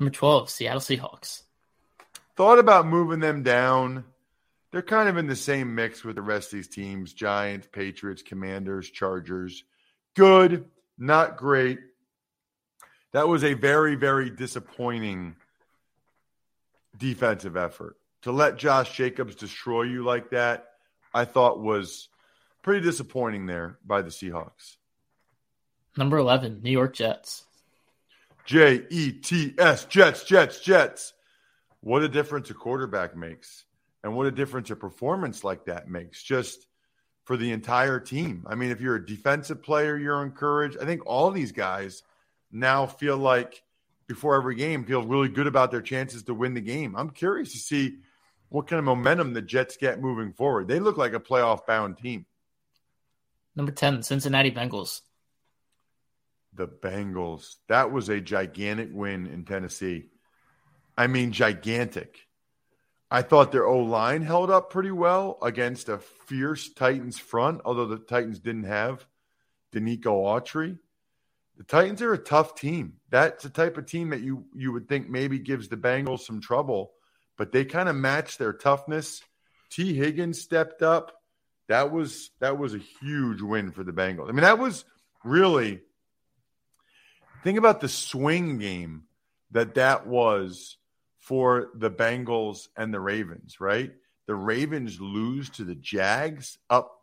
Number 0.00 0.10
12, 0.10 0.50
Seattle 0.50 0.80
Seahawks. 0.80 1.42
Thought 2.36 2.58
about 2.58 2.86
moving 2.86 3.20
them 3.20 3.42
down. 3.42 4.04
They're 4.70 4.82
kind 4.82 5.08
of 5.08 5.16
in 5.16 5.26
the 5.26 5.36
same 5.36 5.74
mix 5.74 6.04
with 6.04 6.16
the 6.16 6.22
rest 6.22 6.52
of 6.52 6.58
these 6.58 6.68
teams 6.68 7.14
Giants, 7.14 7.68
Patriots, 7.72 8.22
Commanders, 8.22 8.90
Chargers. 8.90 9.64
Good, 10.14 10.66
not 10.98 11.36
great. 11.38 11.78
That 13.12 13.28
was 13.28 13.44
a 13.44 13.54
very, 13.54 13.94
very 13.94 14.28
disappointing 14.28 15.36
defensive 16.96 17.56
effort. 17.56 17.96
To 18.22 18.32
let 18.32 18.58
Josh 18.58 18.94
Jacobs 18.94 19.34
destroy 19.34 19.82
you 19.82 20.04
like 20.04 20.30
that, 20.30 20.66
I 21.14 21.24
thought 21.24 21.60
was 21.60 22.08
pretty 22.66 22.84
disappointing 22.84 23.46
there 23.46 23.78
by 23.86 24.02
the 24.02 24.10
Seahawks. 24.10 24.76
Number 25.96 26.18
11, 26.18 26.62
New 26.64 26.72
York 26.72 26.94
Jets. 26.94 27.44
J 28.44 28.82
E 28.90 29.12
T 29.12 29.54
S, 29.56 29.84
Jets, 29.84 30.24
Jets, 30.24 30.58
Jets. 30.58 31.14
What 31.80 32.02
a 32.02 32.08
difference 32.08 32.50
a 32.50 32.54
quarterback 32.54 33.16
makes, 33.16 33.64
and 34.02 34.16
what 34.16 34.26
a 34.26 34.32
difference 34.32 34.70
a 34.70 34.76
performance 34.76 35.44
like 35.44 35.66
that 35.66 35.88
makes 35.88 36.20
just 36.20 36.66
for 37.24 37.36
the 37.36 37.52
entire 37.52 38.00
team. 38.00 38.44
I 38.48 38.56
mean, 38.56 38.72
if 38.72 38.80
you're 38.80 38.96
a 38.96 39.06
defensive 39.06 39.62
player, 39.62 39.96
you're 39.96 40.24
encouraged. 40.24 40.78
I 40.82 40.86
think 40.86 41.06
all 41.06 41.30
these 41.30 41.52
guys 41.52 42.02
now 42.50 42.86
feel 42.86 43.16
like 43.16 43.62
before 44.08 44.34
every 44.34 44.56
game 44.56 44.84
feel 44.84 45.04
really 45.04 45.28
good 45.28 45.46
about 45.46 45.70
their 45.70 45.82
chances 45.82 46.24
to 46.24 46.34
win 46.34 46.54
the 46.54 46.60
game. 46.60 46.96
I'm 46.96 47.10
curious 47.10 47.52
to 47.52 47.58
see 47.58 47.98
what 48.48 48.66
kind 48.66 48.78
of 48.78 48.84
momentum 48.84 49.34
the 49.34 49.42
Jets 49.42 49.76
get 49.76 50.00
moving 50.00 50.32
forward. 50.32 50.66
They 50.66 50.80
look 50.80 50.96
like 50.96 51.12
a 51.12 51.20
playoff 51.20 51.64
bound 51.64 51.98
team. 51.98 52.26
Number 53.56 53.72
10, 53.72 54.02
Cincinnati 54.02 54.50
Bengals. 54.50 55.00
The 56.52 56.68
Bengals. 56.68 57.56
That 57.68 57.90
was 57.90 58.08
a 58.08 58.20
gigantic 58.20 58.90
win 58.92 59.26
in 59.26 59.44
Tennessee. 59.44 60.10
I 60.96 61.06
mean, 61.06 61.32
gigantic. 61.32 62.18
I 63.10 63.22
thought 63.22 63.52
their 63.52 63.66
O 63.66 63.78
line 63.78 64.22
held 64.22 64.50
up 64.50 64.70
pretty 64.70 64.90
well 64.90 65.38
against 65.42 65.88
a 65.88 65.98
fierce 65.98 66.72
Titans 66.72 67.18
front, 67.18 67.62
although 67.64 67.86
the 67.86 67.98
Titans 67.98 68.40
didn't 68.40 68.64
have 68.64 69.06
Denico 69.72 70.24
Autry. 70.24 70.78
The 71.56 71.64
Titans 71.64 72.02
are 72.02 72.12
a 72.12 72.18
tough 72.18 72.54
team. 72.56 72.94
That's 73.10 73.42
the 73.42 73.50
type 73.50 73.78
of 73.78 73.86
team 73.86 74.10
that 74.10 74.20
you 74.20 74.46
you 74.54 74.72
would 74.72 74.88
think 74.88 75.08
maybe 75.08 75.38
gives 75.38 75.68
the 75.68 75.76
Bengals 75.76 76.20
some 76.20 76.40
trouble, 76.40 76.92
but 77.38 77.52
they 77.52 77.64
kind 77.64 77.88
of 77.88 77.96
matched 77.96 78.38
their 78.38 78.52
toughness. 78.52 79.22
Tee 79.70 79.94
Higgins 79.94 80.40
stepped 80.40 80.82
up 80.82 81.15
that 81.68 81.90
was 81.90 82.30
that 82.40 82.58
was 82.58 82.74
a 82.74 82.78
huge 82.78 83.42
win 83.42 83.72
for 83.72 83.84
the 83.84 83.92
Bengals. 83.92 84.28
I 84.28 84.32
mean, 84.32 84.42
that 84.42 84.58
was 84.58 84.84
really 85.24 85.80
think 87.42 87.58
about 87.58 87.80
the 87.80 87.88
swing 87.88 88.58
game 88.58 89.04
that 89.52 89.74
that 89.74 90.06
was 90.06 90.76
for 91.18 91.70
the 91.74 91.90
Bengals 91.90 92.68
and 92.76 92.92
the 92.92 93.00
Ravens, 93.00 93.60
right? 93.60 93.92
The 94.26 94.34
Ravens 94.34 95.00
lose 95.00 95.50
to 95.50 95.64
the 95.64 95.74
Jags 95.74 96.58
up 96.70 97.00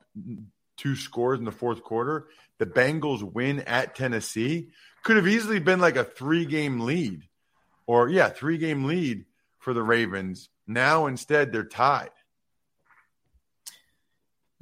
two 0.77 0.95
scores 0.95 1.39
in 1.39 1.45
the 1.45 1.51
fourth 1.51 1.83
quarter. 1.83 2.27
The 2.57 2.65
Bengals 2.65 3.23
win 3.23 3.61
at 3.61 3.95
Tennessee. 3.95 4.69
Could 5.03 5.17
have 5.17 5.27
easily 5.27 5.59
been 5.59 5.79
like 5.79 5.97
a 5.97 6.03
three 6.03 6.45
game 6.45 6.81
lead 6.81 7.23
or, 7.85 8.09
yeah, 8.09 8.29
three 8.29 8.57
game 8.57 8.85
lead 8.85 9.25
for 9.59 9.73
the 9.73 9.83
Ravens. 9.83 10.49
Now 10.67 11.07
instead, 11.07 11.51
they're 11.51 11.63
tied. 11.63 12.11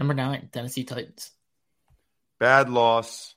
Number 0.01 0.15
nine, 0.15 0.49
Tennessee 0.51 0.83
Titans. 0.83 1.29
Bad 2.39 2.71
loss. 2.71 3.35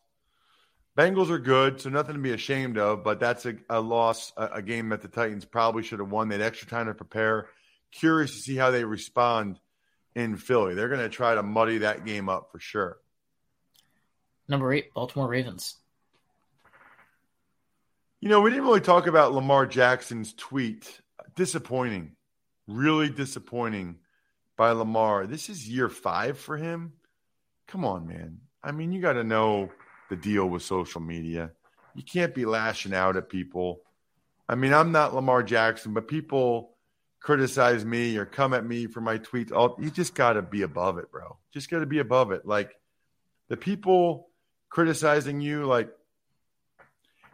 Bengals 0.96 1.28
are 1.28 1.38
good, 1.38 1.78
so 1.78 1.90
nothing 1.90 2.14
to 2.14 2.22
be 2.22 2.32
ashamed 2.32 2.78
of, 2.78 3.04
but 3.04 3.20
that's 3.20 3.44
a, 3.44 3.56
a 3.68 3.82
loss, 3.82 4.32
a, 4.38 4.46
a, 4.46 4.62
game 4.62 4.88
that 4.88 5.02
the 5.02 5.08
Titans 5.08 5.44
probably 5.44 5.82
should 5.82 5.98
have 5.98 6.10
won. 6.10 6.30
They 6.30 6.36
had 6.36 6.42
extra 6.46 6.66
time 6.66 6.86
to 6.86 6.94
prepare. 6.94 7.48
Curious 7.92 8.30
to 8.30 8.38
see 8.38 8.56
how 8.56 8.70
they 8.70 8.82
respond 8.82 9.60
in 10.14 10.38
Philly. 10.38 10.74
They're 10.74 10.88
going 10.88 11.02
to 11.02 11.10
try 11.10 11.34
to 11.34 11.42
muddy 11.42 11.78
that 11.78 12.06
game 12.06 12.30
up 12.30 12.48
for 12.50 12.60
sure. 12.60 12.96
Number 14.48 14.72
eight, 14.72 14.94
Baltimore 14.94 15.28
Ravens. 15.28 15.76
You 18.20 18.30
know, 18.30 18.40
we 18.40 18.48
didn't 18.48 18.64
really 18.64 18.80
talk 18.80 19.06
about 19.06 19.34
Lamar 19.34 19.66
Jackson's 19.66 20.32
tweet. 20.32 20.98
Disappointing. 21.36 22.12
Really 22.66 23.10
disappointing 23.10 23.98
by 24.56 24.70
Lamar. 24.72 25.26
This 25.26 25.48
is 25.48 25.68
year 25.68 25.88
five 25.88 26.38
for 26.38 26.56
him. 26.56 26.92
Come 27.68 27.84
on, 27.84 28.06
man. 28.06 28.38
I 28.62 28.72
mean, 28.72 28.92
you 28.92 29.00
got 29.00 29.14
to 29.14 29.24
know 29.24 29.70
the 30.10 30.16
deal 30.16 30.46
with 30.46 30.62
social 30.62 31.00
media. 31.00 31.50
You 31.94 32.02
can't 32.02 32.34
be 32.34 32.44
lashing 32.44 32.94
out 32.94 33.16
at 33.16 33.28
people. 33.28 33.82
I 34.48 34.54
mean, 34.54 34.72
I'm 34.72 34.92
not 34.92 35.14
Lamar 35.14 35.42
Jackson, 35.42 35.94
but 35.94 36.08
people 36.08 36.74
criticize 37.20 37.84
me 37.84 38.16
or 38.18 38.26
come 38.26 38.52
at 38.52 38.66
me 38.66 38.86
for 38.86 39.00
my 39.00 39.18
tweets. 39.18 39.52
All 39.52 39.76
you 39.80 39.90
just 39.90 40.14
got 40.14 40.34
to 40.34 40.42
be 40.42 40.62
above 40.62 40.98
it, 40.98 41.10
bro. 41.10 41.38
Just 41.52 41.70
got 41.70 41.80
to 41.80 41.86
be 41.86 41.98
above 41.98 42.32
it. 42.32 42.46
Like 42.46 42.74
the 43.48 43.56
people 43.56 44.28
criticizing 44.68 45.40
you, 45.40 45.64
like 45.64 45.90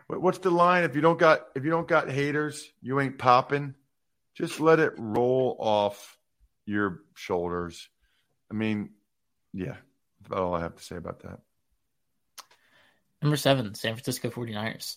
what's 0.06 0.38
the 0.38 0.50
line? 0.50 0.84
If 0.84 0.94
you 0.94 1.00
don't 1.00 1.18
got 1.18 1.46
if 1.54 1.64
you 1.64 1.70
don't 1.70 1.88
got 1.88 2.10
haters, 2.10 2.70
you 2.80 3.00
ain't 3.00 3.18
popping. 3.18 3.74
Just 4.34 4.60
let 4.60 4.78
it 4.78 4.92
roll 4.96 5.56
off 5.58 6.16
your 6.70 7.00
shoulders. 7.14 7.88
I 8.50 8.54
mean, 8.54 8.90
yeah, 9.52 9.76
that's 10.22 10.40
all 10.40 10.54
I 10.54 10.60
have 10.60 10.76
to 10.76 10.82
say 10.82 10.96
about 10.96 11.20
that. 11.20 11.40
Number 13.20 13.36
seven, 13.36 13.74
San 13.74 13.94
Francisco 13.94 14.30
49ers. 14.30 14.96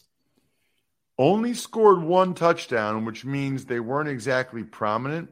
Only 1.17 1.53
scored 1.53 2.01
one 2.01 2.33
touchdown, 2.33 3.05
which 3.05 3.25
means 3.25 3.65
they 3.65 3.79
weren't 3.79 4.09
exactly 4.09 4.63
prominent 4.63 5.29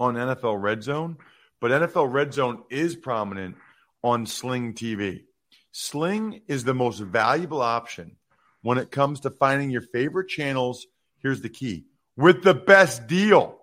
on 0.00 0.14
NFL 0.14 0.60
Red 0.60 0.82
Zone, 0.82 1.16
but 1.60 1.70
NFL 1.70 2.12
Red 2.12 2.32
Zone 2.32 2.64
is 2.70 2.96
prominent 2.96 3.56
on 4.02 4.26
Sling 4.26 4.74
TV. 4.74 5.24
Sling 5.72 6.40
is 6.48 6.64
the 6.64 6.74
most 6.74 7.00
valuable 7.00 7.62
option 7.62 8.16
when 8.62 8.78
it 8.78 8.90
comes 8.90 9.20
to 9.20 9.30
finding 9.30 9.70
your 9.70 9.82
favorite 9.82 10.28
channels. 10.28 10.86
Here's 11.18 11.40
the 11.40 11.48
key 11.48 11.84
with 12.16 12.42
the 12.42 12.54
best 12.54 13.06
deal 13.06 13.60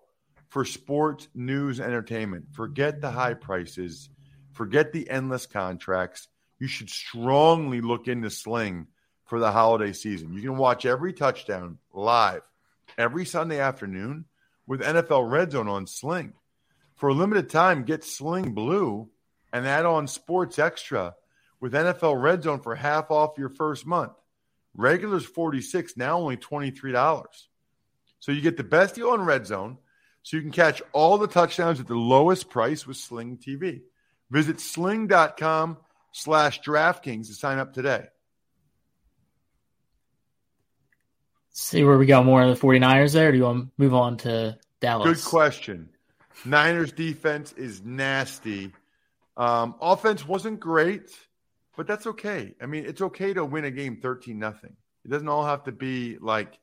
for 0.52 0.66
sports, 0.66 1.30
news, 1.34 1.80
entertainment. 1.80 2.46
Forget 2.52 3.00
the 3.00 3.10
high 3.10 3.34
prices, 3.34 4.10
forget 4.52 4.92
the 4.92 5.10
endless 5.10 5.46
contracts. 5.46 6.28
You 6.60 6.68
should 6.68 6.90
strongly 6.90 7.80
look 7.80 8.10
into 8.10 8.30
Sling 8.30 8.88
for 9.26 9.40
the 9.40 9.52
holiday 9.52 9.94
season. 9.94 10.34
You 10.34 10.42
can 10.42 10.58
watch 10.58 10.86
every 10.86 11.14
touchdown 11.14 11.78
live 11.94 12.42
every 12.98 13.26
Sunday 13.26 13.60
afternoon 13.60 14.26
with 14.68 14.82
NFL 14.82 15.32
Red 15.32 15.54
Zone 15.54 15.70
on 15.70 15.88
Sling. 15.88 16.34
For 16.98 17.10
a 17.10 17.14
limited 17.14 17.50
time, 17.50 17.84
get 17.84 18.04
Sling 18.04 18.52
Blue 18.52 19.10
and 19.54 19.66
add 19.66 19.86
on 19.86 20.06
Sports 20.06 20.60
Extra 20.60 21.16
with 21.62 21.74
NFL 21.74 22.22
Red 22.22 22.44
Zone 22.44 22.60
for 22.60 22.76
half 22.76 23.10
off 23.10 23.38
your 23.38 23.50
first 23.50 23.88
month. 23.88 24.12
Regulars 24.76 25.26
46, 25.26 25.96
now 25.96 26.20
only 26.20 26.36
$23. 26.36 27.24
So 28.20 28.34
you 28.34 28.42
get 28.42 28.58
the 28.58 28.64
best 28.66 28.96
deal 28.96 29.12
on 29.12 29.22
Red 29.22 29.48
Zone 29.48 29.78
so 30.24 30.38
you 30.38 30.44
can 30.44 30.52
catch 30.52 30.82
all 30.94 31.18
the 31.18 31.28
touchdowns 31.28 31.80
at 31.80 31.88
the 31.88 31.96
lowest 31.96 32.50
price 32.50 32.86
with 32.86 32.98
Sling 32.98 33.38
TV. 33.38 33.82
Visit 34.30 34.60
sling.com 34.60 35.78
slash 36.12 36.62
DraftKings 36.62 37.28
to 37.28 37.34
sign 37.34 37.58
up 37.58 37.74
today. 37.74 38.06
See 41.54 41.84
where 41.84 41.98
we 41.98 42.06
got 42.06 42.26
more 42.26 42.44
of 42.44 42.58
the 42.60 42.66
49ers 42.66 43.14
there, 43.14 43.30
or 43.30 43.32
do 43.32 43.38
you 43.38 43.44
want 43.44 43.66
to 43.66 43.72
move 43.78 43.94
on 43.94 44.18
to 44.18 44.58
Dallas? 44.80 45.22
Good 45.22 45.30
question. 45.30 45.90
Niners 46.46 46.94
defense 46.94 47.52
is 47.54 47.84
nasty. 47.84 48.72
Um, 49.36 49.76
offense 49.82 50.26
wasn't 50.26 50.60
great, 50.60 51.12
but 51.76 51.88
that's 51.88 52.08
okay. 52.08 52.56
I 52.62 52.68
mean, 52.68 52.86
it's 52.86 53.02
okay 53.02 53.34
to 53.34 53.44
win 53.44 53.66
a 53.66 53.72
game 53.72 53.98
13 53.98 54.40
nothing. 54.40 54.76
It 55.04 55.10
doesn't 55.10 55.28
all 55.28 55.46
have 55.46 55.66
to 55.66 55.72
be 55.72 56.18
like 56.20 56.58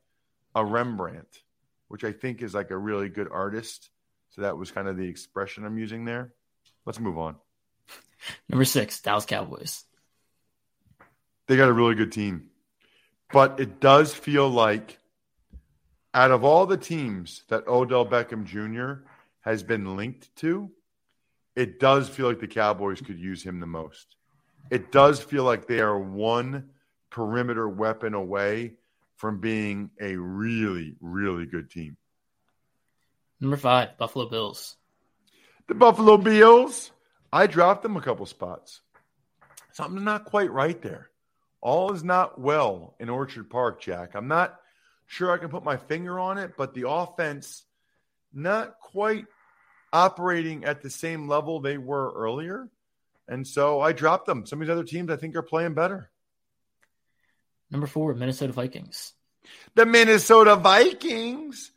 a 0.55 0.65
Rembrandt 0.65 1.43
which 1.89 2.05
I 2.05 2.13
think 2.13 2.41
is 2.41 2.53
like 2.53 2.71
a 2.71 2.77
really 2.77 3.09
good 3.09 3.27
artist. 3.29 3.89
So 4.29 4.43
that 4.43 4.57
was 4.57 4.71
kind 4.71 4.87
of 4.87 4.95
the 4.95 5.07
expression 5.07 5.65
I'm 5.65 5.77
using 5.77 6.05
there. 6.05 6.33
Let's 6.85 6.99
move 6.99 7.17
on. 7.17 7.35
Number 8.47 8.65
six, 8.65 9.01
Dallas 9.01 9.25
Cowboys. 9.25 9.83
They 11.47 11.57
got 11.57 11.69
a 11.69 11.73
really 11.73 11.95
good 11.95 12.11
team. 12.11 12.49
But 13.31 13.59
it 13.59 13.79
does 13.79 14.13
feel 14.13 14.49
like 14.49 14.97
out 16.13 16.31
of 16.31 16.43
all 16.43 16.65
the 16.65 16.77
teams 16.77 17.43
that 17.49 17.67
Odell 17.67 18.05
Beckham 18.05 18.45
Jr. 18.45 19.03
has 19.41 19.63
been 19.63 19.95
linked 19.95 20.35
to, 20.37 20.71
it 21.55 21.79
does 21.79 22.07
feel 22.07 22.27
like 22.27 22.39
the 22.39 22.47
Cowboys 22.47 23.01
could 23.01 23.19
use 23.19 23.43
him 23.43 23.59
the 23.59 23.67
most. 23.67 24.15
It 24.69 24.91
does 24.91 25.19
feel 25.19 25.43
like 25.43 25.67
they 25.67 25.79
are 25.79 25.97
one 25.97 26.69
perimeter 27.09 27.67
weapon 27.67 28.13
away 28.13 28.73
from 29.19 29.41
being 29.41 29.91
a 29.99 30.15
really, 30.15 30.95
really 31.01 31.45
good 31.45 31.69
team. 31.69 31.97
Number 33.41 33.57
five, 33.57 33.97
Buffalo 33.97 34.29
Bills. 34.29 34.77
The 35.67 35.75
Buffalo 35.75 36.15
Bills, 36.15 36.91
I 37.31 37.45
dropped 37.45 37.83
them 37.83 37.97
a 37.97 38.01
couple 38.01 38.25
spots. 38.25 38.79
Something's 39.73 40.05
not 40.05 40.23
quite 40.23 40.51
right 40.51 40.81
there. 40.81 41.09
All 41.59 41.91
is 41.91 42.01
not 42.01 42.39
well 42.39 42.95
in 42.97 43.09
Orchard 43.09 43.49
Park, 43.49 43.81
Jack. 43.81 44.15
I'm 44.15 44.29
not 44.29 44.57
sure 45.05 45.31
I 45.31 45.37
can 45.37 45.49
put 45.49 45.65
my 45.65 45.75
finger 45.75 46.17
on 46.17 46.37
it, 46.37 46.53
but 46.57 46.73
the 46.73 46.89
offense 46.89 47.65
not 48.33 48.79
quite 48.79 49.25
operating 49.91 50.63
at 50.63 50.81
the 50.81 50.89
same 50.89 51.27
level 51.27 51.59
they 51.59 51.77
were 51.77 52.13
earlier. 52.15 52.69
And 53.27 53.45
so 53.45 53.81
I 53.81 53.91
dropped 53.91 54.27
them. 54.27 54.45
Some 54.45 54.61
of 54.61 54.67
these 54.67 54.71
other 54.71 54.85
teams 54.85 55.11
I 55.11 55.17
think 55.17 55.35
are 55.35 55.41
playing 55.41 55.73
better. 55.73 56.09
Number 57.71 57.87
four, 57.87 58.13
Minnesota 58.13 58.53
Vikings. 58.53 59.13
The 59.75 59.85
Minnesota 59.85 60.55
Vikings. 60.55 61.71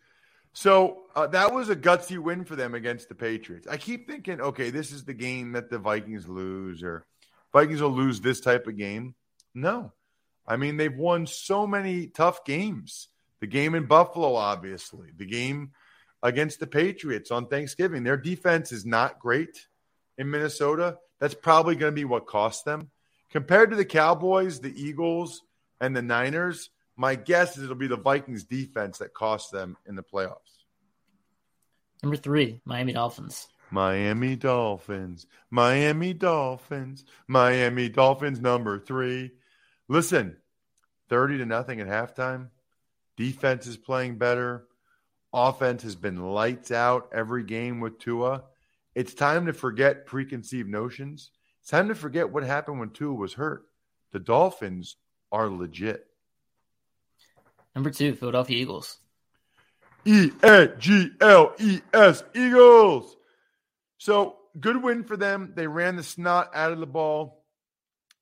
So 0.52 1.04
uh, 1.14 1.26
that 1.28 1.52
was 1.52 1.68
a 1.70 1.76
gutsy 1.76 2.18
win 2.18 2.44
for 2.44 2.56
them 2.56 2.74
against 2.74 3.08
the 3.08 3.14
Patriots. 3.14 3.66
I 3.66 3.76
keep 3.76 4.06
thinking, 4.06 4.40
okay, 4.40 4.70
this 4.70 4.92
is 4.92 5.04
the 5.04 5.14
game 5.14 5.52
that 5.52 5.70
the 5.70 5.78
Vikings 5.78 6.28
lose, 6.28 6.82
or 6.82 7.06
Vikings 7.52 7.80
will 7.80 7.90
lose 7.90 8.20
this 8.20 8.40
type 8.40 8.66
of 8.66 8.76
game. 8.76 9.14
No. 9.54 9.92
I 10.46 10.56
mean, 10.56 10.76
they've 10.76 10.94
won 10.94 11.26
so 11.26 11.66
many 11.66 12.08
tough 12.08 12.44
games. 12.44 13.08
The 13.40 13.46
game 13.46 13.74
in 13.74 13.86
Buffalo, 13.86 14.34
obviously, 14.34 15.08
the 15.16 15.26
game 15.26 15.72
against 16.22 16.60
the 16.60 16.66
Patriots 16.66 17.30
on 17.30 17.46
Thanksgiving. 17.46 18.04
Their 18.04 18.16
defense 18.16 18.72
is 18.72 18.86
not 18.86 19.18
great 19.18 19.66
in 20.18 20.30
Minnesota. 20.30 20.98
That's 21.18 21.34
probably 21.34 21.76
going 21.76 21.92
to 21.92 21.96
be 21.96 22.04
what 22.04 22.26
cost 22.26 22.64
them. 22.64 22.90
Compared 23.30 23.70
to 23.70 23.76
the 23.76 23.84
Cowboys, 23.84 24.60
the 24.60 24.72
Eagles, 24.80 25.42
and 25.82 25.94
the 25.94 26.00
Niners, 26.00 26.70
my 26.96 27.16
guess 27.16 27.58
is 27.58 27.64
it'll 27.64 27.74
be 27.74 27.88
the 27.88 27.96
Vikings 27.96 28.44
defense 28.44 28.98
that 28.98 29.12
costs 29.12 29.50
them 29.50 29.76
in 29.84 29.96
the 29.96 30.02
playoffs. 30.02 30.36
Number 32.02 32.16
three, 32.16 32.60
Miami 32.64 32.92
Dolphins. 32.92 33.48
Miami 33.70 34.36
Dolphins, 34.36 35.26
Miami 35.50 36.14
Dolphins, 36.14 37.04
Miami 37.26 37.88
Dolphins, 37.88 38.40
number 38.40 38.78
three. 38.78 39.32
Listen, 39.88 40.36
30 41.08 41.38
to 41.38 41.46
nothing 41.46 41.80
at 41.80 41.88
halftime. 41.88 42.48
Defense 43.16 43.66
is 43.66 43.76
playing 43.76 44.18
better. 44.18 44.66
Offense 45.32 45.82
has 45.82 45.96
been 45.96 46.22
lights 46.32 46.70
out 46.70 47.08
every 47.12 47.42
game 47.44 47.80
with 47.80 47.98
Tua. 47.98 48.44
It's 48.94 49.14
time 49.14 49.46
to 49.46 49.52
forget 49.52 50.06
preconceived 50.06 50.68
notions. 50.68 51.30
It's 51.60 51.70
time 51.70 51.88
to 51.88 51.94
forget 51.94 52.30
what 52.30 52.44
happened 52.44 52.78
when 52.78 52.90
Tua 52.90 53.14
was 53.14 53.34
hurt. 53.34 53.64
The 54.12 54.20
Dolphins 54.20 54.96
are 55.32 55.48
legit. 55.48 56.06
Number 57.74 57.90
two, 57.90 58.14
Philadelphia 58.14 58.58
Eagles. 58.58 58.98
E 60.04 60.30
A 60.42 60.68
G 60.78 61.10
L 61.20 61.54
E 61.58 61.80
S, 61.94 62.22
Eagles. 62.34 63.16
So 63.98 64.36
good 64.60 64.82
win 64.82 65.04
for 65.04 65.16
them. 65.16 65.52
They 65.56 65.66
ran 65.66 65.96
the 65.96 66.02
snot 66.02 66.50
out 66.54 66.72
of 66.72 66.80
the 66.80 66.86
ball. 66.86 67.44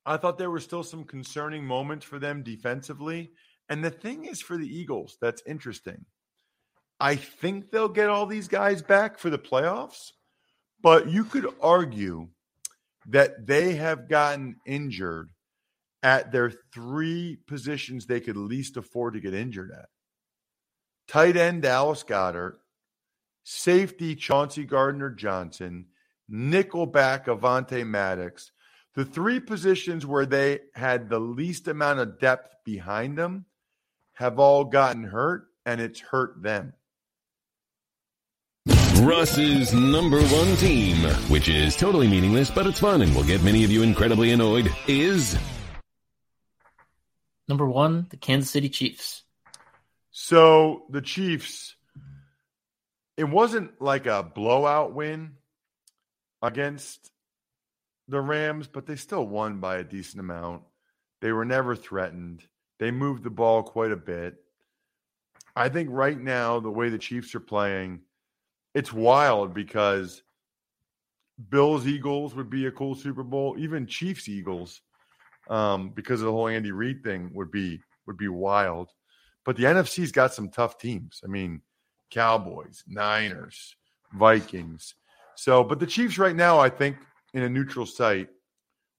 I 0.05 0.17
thought 0.17 0.37
there 0.37 0.49
were 0.49 0.59
still 0.59 0.83
some 0.83 1.03
concerning 1.03 1.65
moments 1.65 2.05
for 2.05 2.17
them 2.17 2.43
defensively. 2.43 3.31
And 3.69 3.83
the 3.83 3.91
thing 3.91 4.25
is 4.25 4.41
for 4.41 4.57
the 4.57 4.67
Eagles, 4.67 5.17
that's 5.21 5.43
interesting. 5.45 6.05
I 6.99 7.15
think 7.15 7.71
they'll 7.71 7.89
get 7.89 8.09
all 8.09 8.25
these 8.25 8.47
guys 8.47 8.81
back 8.81 9.17
for 9.17 9.29
the 9.29 9.39
playoffs, 9.39 10.11
but 10.81 11.09
you 11.09 11.23
could 11.23 11.47
argue 11.61 12.27
that 13.07 13.47
they 13.47 13.73
have 13.75 14.07
gotten 14.07 14.57
injured 14.65 15.29
at 16.03 16.31
their 16.31 16.51
three 16.73 17.37
positions 17.47 18.05
they 18.05 18.19
could 18.19 18.37
least 18.37 18.77
afford 18.77 19.13
to 19.13 19.19
get 19.19 19.33
injured 19.33 19.71
at. 19.71 19.89
Tight 21.07 21.37
end 21.37 21.63
Dallas 21.63 22.03
Goedert, 22.03 22.57
safety 23.43 24.15
Chauncey 24.15 24.63
Gardner 24.63 25.09
Johnson, 25.09 25.87
nickelback 26.31 27.25
Avonte 27.25 27.85
Maddox. 27.85 28.51
The 28.95 29.05
three 29.05 29.39
positions 29.39 30.05
where 30.05 30.25
they 30.25 30.59
had 30.73 31.09
the 31.09 31.19
least 31.19 31.67
amount 31.67 31.99
of 31.99 32.19
depth 32.19 32.55
behind 32.65 33.17
them 33.17 33.45
have 34.13 34.39
all 34.39 34.65
gotten 34.65 35.03
hurt, 35.03 35.47
and 35.65 35.79
it's 35.79 35.99
hurt 35.99 36.41
them. 36.41 36.73
Ross's 39.01 39.73
number 39.73 40.21
one 40.21 40.55
team, 40.57 40.97
which 41.29 41.49
is 41.49 41.75
totally 41.75 42.07
meaningless, 42.07 42.51
but 42.51 42.67
it's 42.67 42.79
fun 42.79 43.01
and 43.01 43.15
will 43.15 43.23
get 43.23 43.41
many 43.43 43.63
of 43.63 43.71
you 43.71 43.81
incredibly 43.81 44.31
annoyed, 44.31 44.71
is 44.87 45.37
Number 47.51 47.67
one, 47.67 48.07
the 48.09 48.15
Kansas 48.15 48.49
City 48.49 48.69
Chiefs. 48.69 49.23
So 50.09 50.83
the 50.89 51.01
Chiefs, 51.01 51.75
it 53.17 53.25
wasn't 53.25 53.81
like 53.81 54.05
a 54.05 54.23
blowout 54.23 54.93
win 54.93 55.31
against 56.41 57.11
the 58.07 58.21
Rams, 58.21 58.67
but 58.67 58.85
they 58.85 58.95
still 58.95 59.27
won 59.27 59.59
by 59.59 59.79
a 59.79 59.83
decent 59.83 60.21
amount. 60.21 60.61
They 61.19 61.33
were 61.33 61.43
never 61.43 61.75
threatened. 61.75 62.41
They 62.79 62.89
moved 62.89 63.25
the 63.25 63.29
ball 63.29 63.63
quite 63.63 63.91
a 63.91 63.97
bit. 63.97 64.35
I 65.53 65.67
think 65.67 65.89
right 65.91 66.17
now, 66.17 66.61
the 66.61 66.71
way 66.71 66.87
the 66.87 66.97
Chiefs 66.97 67.35
are 67.35 67.41
playing, 67.41 67.99
it's 68.73 68.93
wild 68.93 69.53
because 69.53 70.23
Bills 71.49 71.85
Eagles 71.85 72.33
would 72.33 72.49
be 72.49 72.67
a 72.67 72.71
cool 72.71 72.95
Super 72.95 73.23
Bowl. 73.23 73.57
Even 73.59 73.87
Chiefs 73.87 74.29
Eagles, 74.29 74.79
um, 75.51 75.89
because 75.89 76.21
of 76.21 76.25
the 76.25 76.31
whole 76.31 76.47
Andy 76.47 76.71
Reid 76.71 77.03
thing, 77.03 77.29
would 77.33 77.51
be 77.51 77.81
would 78.07 78.17
be 78.17 78.27
wild. 78.27 78.89
But 79.45 79.57
the 79.57 79.63
NFC's 79.63 80.11
got 80.11 80.33
some 80.33 80.49
tough 80.49 80.77
teams. 80.79 81.21
I 81.23 81.27
mean, 81.27 81.61
Cowboys, 82.09 82.83
Niners, 82.87 83.75
Vikings. 84.13 84.95
So, 85.35 85.63
but 85.63 85.79
the 85.79 85.87
Chiefs 85.87 86.17
right 86.17 86.35
now, 86.35 86.59
I 86.59 86.69
think, 86.69 86.97
in 87.33 87.43
a 87.43 87.49
neutral 87.49 87.85
site, 87.85 88.29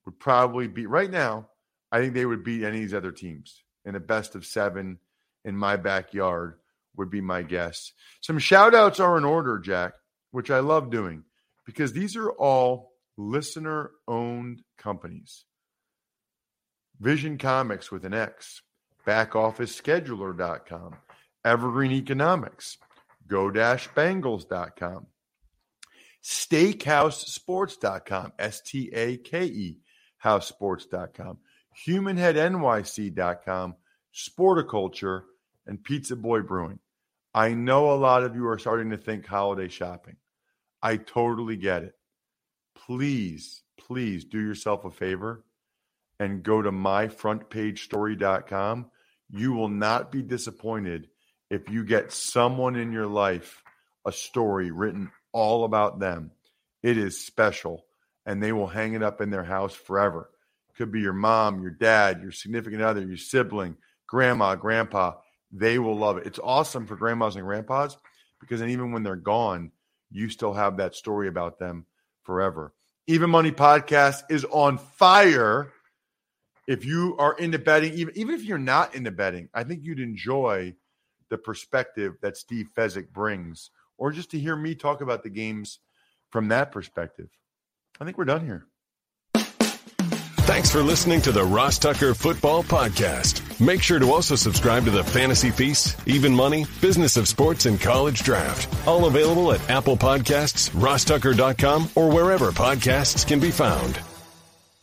would 0.05 0.19
probably 0.19 0.69
beat 0.69 0.89
right 0.89 1.11
now. 1.11 1.49
I 1.91 2.01
think 2.01 2.15
they 2.15 2.27
would 2.27 2.45
beat 2.45 2.65
any 2.65 2.79
of 2.79 2.83
these 2.83 2.95
other 2.95 3.13
teams 3.13 3.63
in 3.85 3.95
a 3.95 4.01
best 4.01 4.35
of 4.35 4.47
seven 4.47 4.99
in 5.45 5.57
my 5.57 5.77
backyard 5.77 6.59
would 6.97 7.11
be 7.11 7.21
my 7.21 7.43
guess. 7.43 7.93
Some 8.21 8.39
shout 8.39 8.75
outs 8.75 9.01
are 9.01 9.17
in 9.17 9.25
order, 9.25 9.59
Jack, 9.59 9.95
which 10.31 10.51
I 10.51 10.61
love 10.61 10.91
doing 10.91 11.25
because 11.65 11.93
these 11.93 12.17
are 12.17 12.31
all 12.31 12.93
listener 13.17 13.91
owned 14.09 14.63
companies. 14.79 15.45
Vision 17.01 17.39
Comics 17.39 17.91
with 17.91 18.05
an 18.05 18.13
X, 18.15 18.63
backofficescheduler.com, 19.07 20.97
Evergreen 21.45 21.93
Economics, 21.93 22.79
go-bangles.com, 23.27 25.07
steakhousesports.com, 26.23 28.33
S-T-A-K-E, 28.39 29.79
housesports.com, 30.25 31.39
humanheadnyc.com, 31.87 33.75
sporticulture, 34.15 35.23
and 35.67 35.83
Pizza 35.83 36.15
Boy 36.17 36.43
Brewing. 36.43 36.79
I 37.35 37.55
know 37.55 37.93
a 37.93 37.97
lot 37.97 38.25
of 38.25 38.37
you 38.37 38.47
are 38.49 38.59
starting 38.59 38.91
to 38.91 38.99
think 38.99 39.27
holiday 39.27 39.69
shopping. 39.69 40.17
I 40.83 40.99
totally 40.99 41.57
get 41.57 41.83
it. 41.83 41.95
Please, 42.75 43.63
please 43.79 44.25
do 44.25 44.39
yourself 44.39 44.85
a 44.85 44.91
favor 44.91 45.43
and 46.23 46.43
go 46.45 46.63
to 46.63 46.71
myfrontpagestory.com. 46.71 48.87
You 49.31 49.53
will 49.55 49.69
not 49.69 50.13
be 50.13 50.23
disappointed 50.23 51.09
if 51.51 51.69
you 51.69 51.85
get 51.85 52.13
someone 52.13 52.77
in 52.77 52.93
your 52.93 53.09
life 53.09 53.61
a 54.07 54.13
story 54.13 54.71
written 54.71 55.11
all 55.33 55.65
about 55.65 55.99
them. 55.99 56.31
It 56.81 56.97
is 56.97 57.27
special 57.27 57.85
and 58.25 58.41
they 58.41 58.53
will 58.53 58.69
hang 58.69 58.95
it 58.95 59.03
up 59.03 59.21
in 59.21 59.31
their 59.31 59.43
house 59.43 59.75
forever. 59.75 60.31
Could 60.77 60.93
be 60.93 61.01
your 61.01 61.13
mom, 61.13 61.61
your 61.61 61.73
dad, 61.73 62.23
your 62.23 62.31
significant 62.31 62.83
other, 62.83 63.05
your 63.05 63.17
sibling, 63.17 63.77
grandma, 64.07 64.55
grandpa. 64.55 65.15
They 65.51 65.81
will 65.81 65.99
love 65.99 66.19
it. 66.19 66.27
It's 66.27 66.39
awesome 66.39 66.87
for 66.87 66.95
grandmas 66.95 67.35
and 67.35 67.45
grandpas 67.45 67.97
because 68.41 68.61
then 68.61 68.71
even 68.71 68.93
when 68.93 69.03
they're 69.03 69.17
gone, 69.17 69.73
you 70.13 70.29
still 70.29 70.55
have 70.55 70.77
that 70.77 70.95
story 70.95 71.27
about 71.27 71.59
them 71.59 71.85
forever. 72.23 72.73
Even 73.09 73.31
Money 73.31 73.51
Podcast 73.51 74.23
is 74.31 74.45
on 74.45 74.79
fire. 74.79 75.73
If 76.69 76.85
you 76.85 77.17
are 77.19 77.35
into 77.35 77.59
betting, 77.59 77.93
even, 77.95 78.17
even 78.17 78.35
if 78.35 78.45
you're 78.45 78.59
not 78.59 78.95
into 78.95 79.11
betting, 79.11 79.49
I 79.53 79.65
think 79.65 79.81
you'd 79.83 80.01
enjoy 80.01 80.75
the 81.29 81.39
perspective 81.39 82.15
that 82.23 82.37
Steve 82.37 82.69
Fezzik 82.77 83.11
brings, 83.11 83.71
or 83.99 84.13
just 84.13 84.31
to 84.31 84.39
hear 84.39 84.55
me 84.55 84.75
talk 84.75 85.01
about 85.01 85.23
the 85.23 85.31
games 85.31 85.81
from 86.31 86.49
that 86.49 86.71
perspective. 86.71 87.29
I 88.01 88.05
think 88.05 88.17
we're 88.17 88.25
done 88.25 88.45
here. 88.45 88.67
Thanks 90.45 90.71
for 90.71 90.83
listening 90.83 91.23
to 91.23 91.33
the 91.33 91.45
Ross 91.45 91.79
Tucker 91.79 92.15
Football 92.15 92.63
Podcast. 92.63 93.61
Make 93.65 93.81
sure 93.81 93.99
to 93.99 94.13
also 94.13 94.37
subscribe 94.37 94.85
to 94.85 94.91
the 94.91 95.05
Fantasy 95.05 95.51
Feast, 95.51 95.97
Even 96.07 96.35
Money, 96.35 96.67
Business 96.81 97.17
of 97.17 97.27
Sports, 97.29 97.67
and 97.67 97.81
College 97.81 98.23
Draft. 98.23 98.69
All 98.87 99.07
available 99.07 99.53
at 99.53 99.71
Apple 99.71 99.97
Podcasts, 99.97 100.69
rosstucker.com, 100.71 101.91
or 101.95 102.11
wherever 102.11 102.51
podcasts 102.51 103.27
can 103.27 103.41
be 103.41 103.51
found. 103.51 103.99